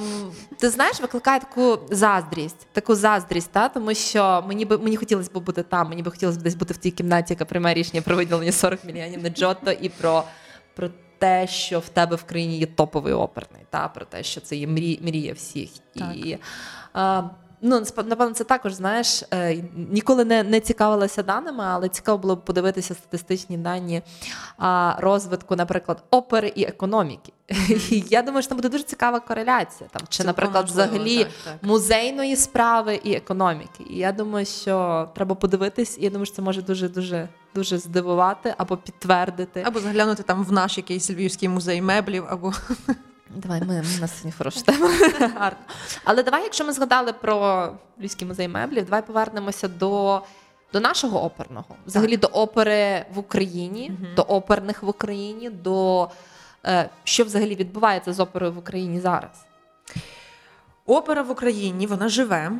[0.57, 3.69] ти знаєш, викликає таку заздрість, таку заздрість, та?
[3.69, 6.73] тому що мені би мені хотілося б бути там, мені би хотілося б десь бути
[6.73, 10.23] в тій кімнаті, яка приймає рішення про виділення 40 мільйонів на Джотто і про,
[10.75, 10.89] про
[11.21, 13.87] те, що в тебе в країні є топовий оперний, та?
[13.87, 15.69] про те, що це є мрі, мрія всіх.
[15.95, 16.15] Так.
[16.15, 16.37] І,
[16.95, 17.23] е,
[17.63, 22.45] Ну, напевно, це також, знаєш, е, ніколи не, не цікавилася даними, але цікаво було б
[22.45, 24.01] подивитися статистичні дані
[24.57, 27.33] а, розвитку, наприклад, опери і економіки.
[27.89, 29.89] Я думаю, що там буде дуже цікава кореляція.
[29.93, 31.53] Там, чи, Цілком наприклад, можливо, взагалі так, так.
[31.61, 33.83] музейної справи і економіки.
[33.89, 37.77] І я думаю, що треба подивитись, і я думаю, що це може дуже дуже дуже
[37.77, 39.63] здивувати або підтвердити.
[39.65, 42.53] Або заглянути там в наш якийсь львівський музей меблів, або
[43.35, 44.89] Давай, ми, ми у нас сьогодні хороша тема.
[45.19, 45.59] Гарно.
[46.03, 50.21] Але давай, якщо ми згадали про Львівський музей меблів, давай повернемося до,
[50.73, 51.75] до нашого оперного.
[51.85, 56.09] Взагалі до опери в Україні, до оперних в Україні, до
[56.65, 59.45] е, що взагалі відбувається з оперою в Україні зараз.
[60.85, 62.51] опера в Україні вона живе.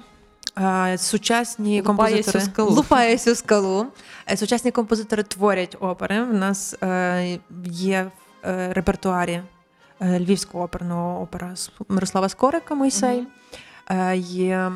[0.98, 2.70] Сучасні Лупає композитори скалу.
[2.70, 3.86] лупає всю скалу.
[4.32, 6.22] Е, Сучасні композитори творять опери.
[6.22, 9.42] У нас е, є в е, репертуарі
[10.02, 11.54] Львівського оперного опера
[11.90, 13.28] Мирослава Скорика Мойсей.
[14.16, 14.72] Є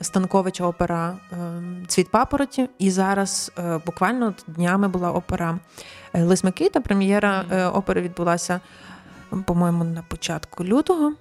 [0.00, 1.16] Станковича опера
[1.86, 2.68] Цвіт папороті.
[2.78, 3.52] І зараз
[3.86, 5.58] буквально днями була опера
[6.14, 6.80] Лис Микита.
[6.80, 8.60] Прем'єра опери відбулася,
[9.44, 11.12] по-моєму, на початку лютого.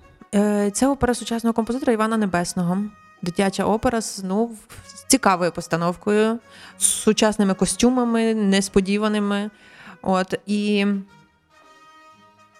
[0.73, 2.77] Це опера сучасного композитора Івана Небесного.
[3.23, 4.51] Дитяча опера з ну,
[4.87, 6.39] з цікавою постановкою,
[6.77, 9.49] з сучасними костюмами, несподіваними.
[10.01, 10.85] От і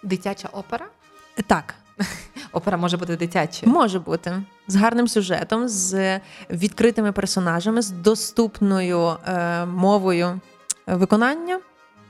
[0.02, 0.86] Дитяча опера?
[1.46, 1.74] так,
[2.52, 3.72] Опера може бути дитячою.
[3.72, 10.40] може бути з гарним сюжетом, з відкритими персонажами, з доступною е, мовою
[10.86, 11.60] виконання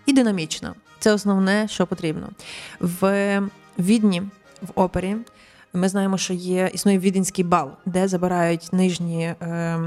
[0.07, 0.75] і динамічно.
[0.99, 2.29] Це основне, що потрібно.
[2.81, 3.41] В
[3.79, 4.23] Відні
[4.63, 5.17] в опері.
[5.77, 9.79] Ми знаємо, що є існує віденський бал, де забирають нижні е,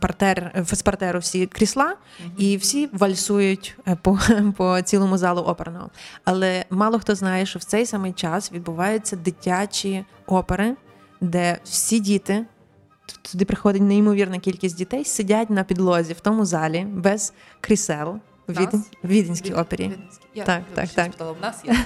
[0.00, 1.96] партер, з партеру всі крісла,
[2.36, 4.18] і всі вальсують е, по,
[4.56, 5.90] по цілому залу оперного.
[6.24, 10.76] Але мало хто знає, що в цей самий час відбуваються дитячі опери,
[11.20, 12.46] де всі діти
[13.32, 18.18] туди приходить неймовірна кількість дітей, сидять на підлозі в тому залі без крісел
[18.48, 19.90] в Відень- Віденській опері.
[20.34, 21.06] Я Так, так, так.
[21.06, 21.76] спитала, в нас є.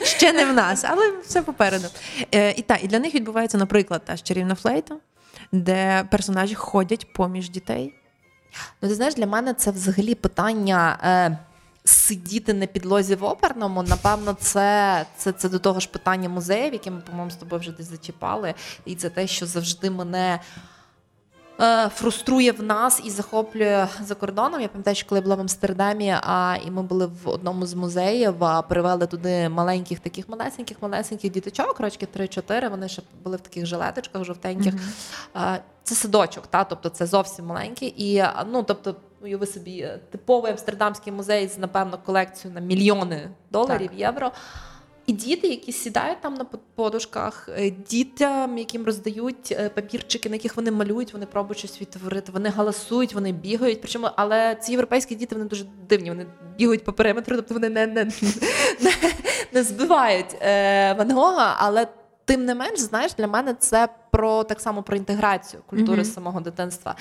[0.04, 1.86] Ще не в нас, але все попереду.
[2.34, 4.96] Е, і так, і для них відбувається, наприклад, та ж чарівна флейта,
[5.52, 7.94] де персонажі ходять поміж дітей.
[8.82, 10.98] Ну, ти знаєш, для мене це взагалі питання.
[11.04, 11.38] Е...
[11.84, 16.90] Сидіти на підлозі в оперному, напевно, це, це, це до того ж питання музеїв, яке
[16.90, 18.54] ми, по-моєму, з тобою вже десь зачіпали.
[18.84, 20.40] І це те, що завжди мене
[21.94, 24.60] фруструє в нас і захоплює за кордоном.
[24.60, 27.74] Я пам'ятаю, що коли я була в Амстердамі, а, і ми були в одному з
[27.74, 33.40] музеїв, а, привели туди маленьких таких малесеньких, малесеньких діточок, рочки 3-4, вони ще були в
[33.40, 34.74] таких жилеточках жовтеньких.
[35.36, 37.94] Е, Це садочок, та, тобто це зовсім маленький.
[37.96, 43.90] І ну, тобто, уяви собі, е, типовий амстердамський музей з, напевно, колекцією на мільйони доларів,
[43.96, 44.30] євро.
[45.08, 46.44] І діти, які сідають там на
[46.74, 52.32] подушках, е, дітям, яким роздають е, папірчики, на яких вони малюють, вони пробують щось відтворити,
[52.32, 53.80] вони галасують, вони бігають.
[53.80, 56.26] Причому, але ці європейські діти вони дуже дивні, вони
[56.58, 58.04] бігають по периметру, тобто вони не, не,
[58.80, 58.92] не,
[59.52, 61.86] не збивають е, Ван Гога, але.
[62.24, 66.40] Тим не менш, знаєш, для мене це про так само про інтеграцію культури з самого
[66.40, 66.94] дитинства.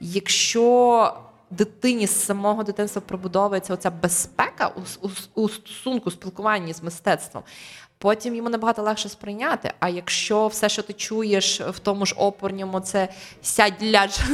[0.00, 1.14] Якщо
[1.56, 7.42] дитині з самого дитинства пробудовується оця безпека у, у, у стосунку, спілкуванні з мистецтвом,
[7.98, 9.72] потім йому набагато легше сприйняти.
[9.80, 13.08] А якщо все, що ти чуєш в тому ж опорньому, це
[13.42, 14.20] сядь ляж.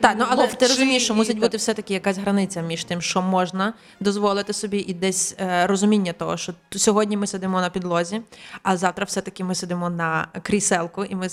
[0.00, 3.74] Так, ну але ти розумієш, що мусить бути все-таки якась границя між тим, що можна
[4.00, 8.22] дозволити собі, і десь е, розуміння того, що сьогодні ми сидимо на підлозі,
[8.62, 11.28] а завтра все-таки ми сидимо на кріселку, і ми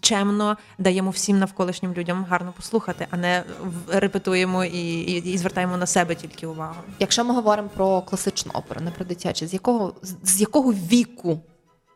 [0.00, 3.44] чемно даємо всім навколишнім людям гарно послухати, а не
[3.88, 6.76] репетуємо і, і, і звертаємо на себе тільки увагу.
[6.98, 11.40] Якщо ми говоримо про класичну оперу, не про дитячу, з якого з- з якого віку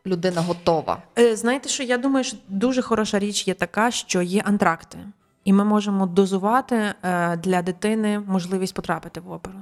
[0.05, 1.03] людина готова?
[1.19, 4.97] Е, Знаєте, що я думаю, що дуже хороша річ є така, що є антракти,
[5.43, 9.57] і ми можемо дозувати е, для дитини можливість потрапити в оперу.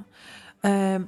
[0.64, 1.00] Е,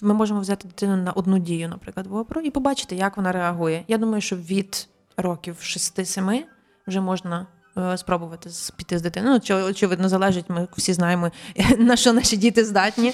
[0.00, 3.84] Ми можемо взяти дитину на одну дію, наприклад, в оперу, і побачити, як вона реагує.
[3.88, 4.88] Я думаю, що від
[5.22, 6.42] років 6-7
[6.86, 7.46] вже можна.
[7.78, 9.40] Е, Спробувати піти з дитиною.
[9.50, 11.30] Ну, очевидно, залежить, ми всі знаємо,
[11.78, 13.12] на що наші діти здатні.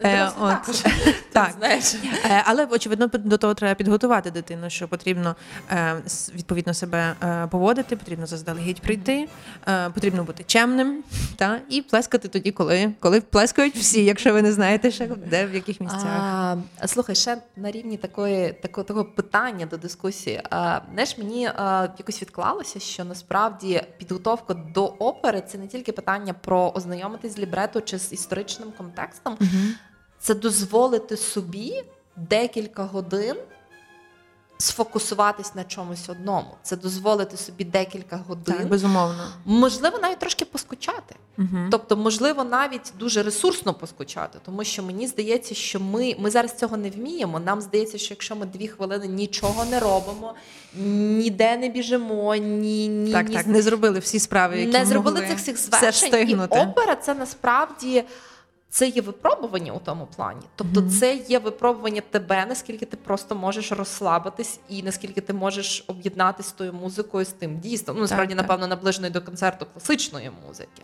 [0.00, 0.84] Е, от.
[1.32, 1.54] Так.
[1.58, 1.94] знаєш.
[2.24, 5.36] Е, Але очевидно до того треба підготувати дитину, що потрібно
[6.34, 7.14] відповідно себе
[7.50, 9.28] поводити, потрібно заздалегідь прийти,
[9.94, 11.04] потрібно бути чемним
[11.36, 15.54] та і плескати тоді, коли, коли плескають всі, якщо ви не знаєте, ще де в
[15.54, 16.02] яких місцях.
[16.06, 20.42] А, слухай, ще на рівні такої, такого, такого питання до дискусії.
[20.50, 26.32] А, знаєш, мені а, якось відклалося, що насправді підготовка до опери це не тільки питання
[26.32, 29.38] про ознайомитись з лібрето чи з історичним контекстом,
[30.18, 31.84] це дозволити собі
[32.16, 33.36] декілька годин
[34.62, 36.48] сфокусуватись на чомусь одному.
[36.62, 38.54] Це дозволити собі декілька годин.
[38.58, 39.28] Так, безумовно.
[39.44, 41.14] Можливо, навіть трошки поскучати.
[41.38, 41.68] Угу.
[41.70, 46.76] Тобто, можливо, навіть дуже ресурсно поскучати, тому що мені здається, що ми, ми зараз цього
[46.76, 47.40] не вміємо.
[47.40, 50.34] Нам здається, що якщо ми дві хвилини нічого не робимо,
[50.76, 55.20] ніде не біжимо, ні, ні, Так, ні так, не зробили всі справи, які не зробили
[55.20, 56.08] могли цих всіх все звершень.
[56.10, 56.58] встигнути.
[56.58, 58.04] І опера це насправді.
[58.72, 60.40] Це є випробування у тому плані.
[60.56, 66.48] Тобто, це є випробування тебе, наскільки ти просто можеш розслабитись, і наскільки ти можеш об'єднатися
[66.48, 67.96] з тою музикою, з тим дійством.
[67.96, 70.82] Ну, насправді, напевно, наближеної до концерту класичної музики.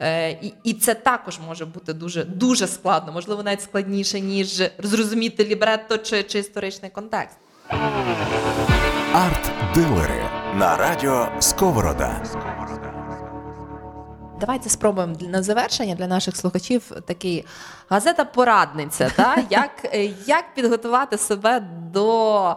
[0.00, 5.44] Е, і, і це також може бути дуже, дуже складно, можливо, навіть складніше, ніж зрозуміти
[5.44, 7.36] лібретто чи, чи історичний контекст.
[9.14, 10.24] Арт-дилери
[10.54, 12.22] на радіо Сковорода.
[14.40, 17.44] Давайте спробуємо на завершення для наших слухачів такий
[17.88, 19.10] газета-порадниця.
[19.16, 19.36] Та?
[19.50, 19.70] Як,
[20.26, 21.60] як підготувати себе
[21.92, 22.56] до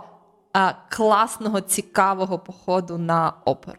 [0.53, 3.77] а, класного, цікавого походу на оперу?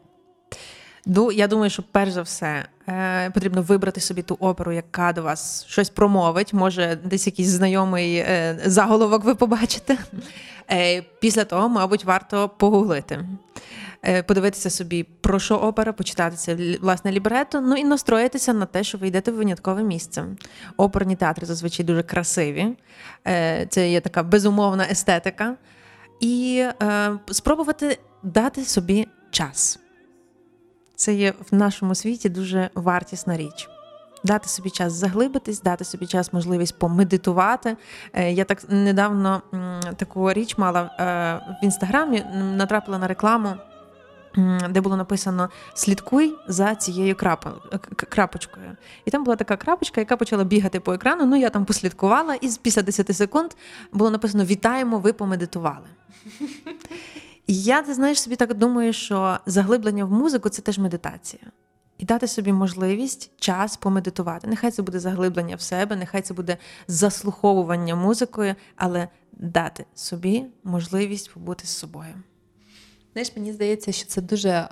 [1.07, 5.23] Ну, я думаю, що перш за все е, потрібно вибрати собі ту оперу, яка до
[5.23, 6.53] вас щось промовить.
[6.53, 9.99] Може, десь якийсь знайомий е, заголовок ви побачите.
[10.71, 13.25] Е, після того, мабуть, варто погуглити.
[14.03, 18.85] Е, Подивитися собі, про що опера, почитати це власне лібрето, ну і настроїтися на те,
[18.85, 20.25] що ви йдете в виняткове місце.
[20.77, 22.77] Оперні театри зазвичай дуже красиві.
[23.27, 25.55] Е, Це є така безумовна естетика.
[26.21, 29.79] І е, спробувати дати собі час.
[30.95, 33.69] Це є в нашому світі дуже вартісна річ.
[34.25, 37.77] Дати собі час заглибитись, дати собі час можливість помедитувати.
[38.29, 39.43] Я так недавно
[39.97, 40.83] таку річ мала
[41.63, 43.51] в інстаграмі, натрапила на рекламу,
[44.71, 48.77] де було написано Слідкуй за цією крапо- крапочкою.
[49.05, 51.27] І там була така крапочка, яка почала бігати по екрану.
[51.27, 53.51] Ну, я там послідкувала, і після 10 секунд
[53.93, 55.87] було написано Вітаємо, ви помедитували.
[57.47, 61.43] І я, ти знаєш, собі так думаю, що заглиблення в музику це теж медитація.
[61.99, 64.47] і дати собі можливість час помедитувати.
[64.47, 66.57] Нехай це буде заглиблення в себе, нехай це буде
[66.89, 72.15] заслуховування музикою, але дати собі можливість побути з собою.
[73.13, 74.69] Знаєш, мені здається, що це дуже,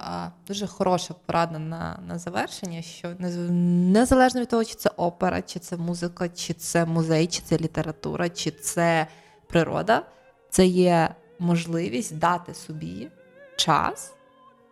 [0.46, 5.76] дуже хороша порада на, на завершення, що незалежно від того, чи це опера, чи це
[5.76, 9.06] музика, чи це музей, чи це література, чи це
[9.46, 10.06] природа,
[10.50, 13.10] це є можливість дати собі
[13.56, 14.12] час,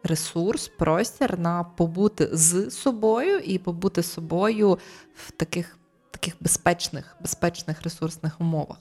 [0.03, 4.79] ресурс, простір на побути з собою і побути собою
[5.14, 5.76] в таких.
[6.17, 8.77] Таких безпечних, безпечних ресурсних умовах.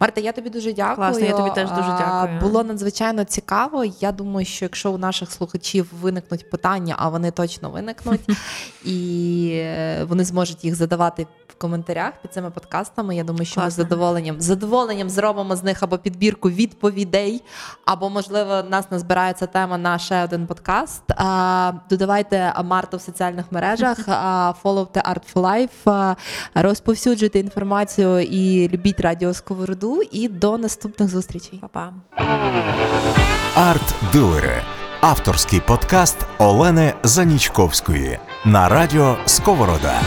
[0.00, 0.96] Марта, я тобі дуже дякую.
[0.96, 2.40] Класно, я тобі теж дуже дякую.
[2.40, 3.84] Було надзвичайно цікаво.
[3.84, 8.20] Я думаю, що якщо у наших слухачів виникнуть питання, а вони точно виникнуть,
[8.84, 13.16] і е, вони зможуть їх задавати в коментарях під цими подкастами.
[13.16, 17.42] Я думаю, що ми з задоволенням з задоволенням зробимо з них або підбірку відповідей,
[17.84, 21.02] або можливо нас назбирається тема на ще один подкаст.
[21.90, 23.98] Додавайте Марту в соціальних мережах,
[24.62, 26.16] followте Art for Life,
[26.68, 30.02] розповсюджуйте інформацію і любіть радіо Сковороду.
[30.12, 31.58] І до наступних зустрічей.
[31.60, 31.92] Па-па.
[33.56, 34.62] Арт-дилери.
[35.00, 40.00] Авторський подкаст Олени Занічковської на радіо Сковорода.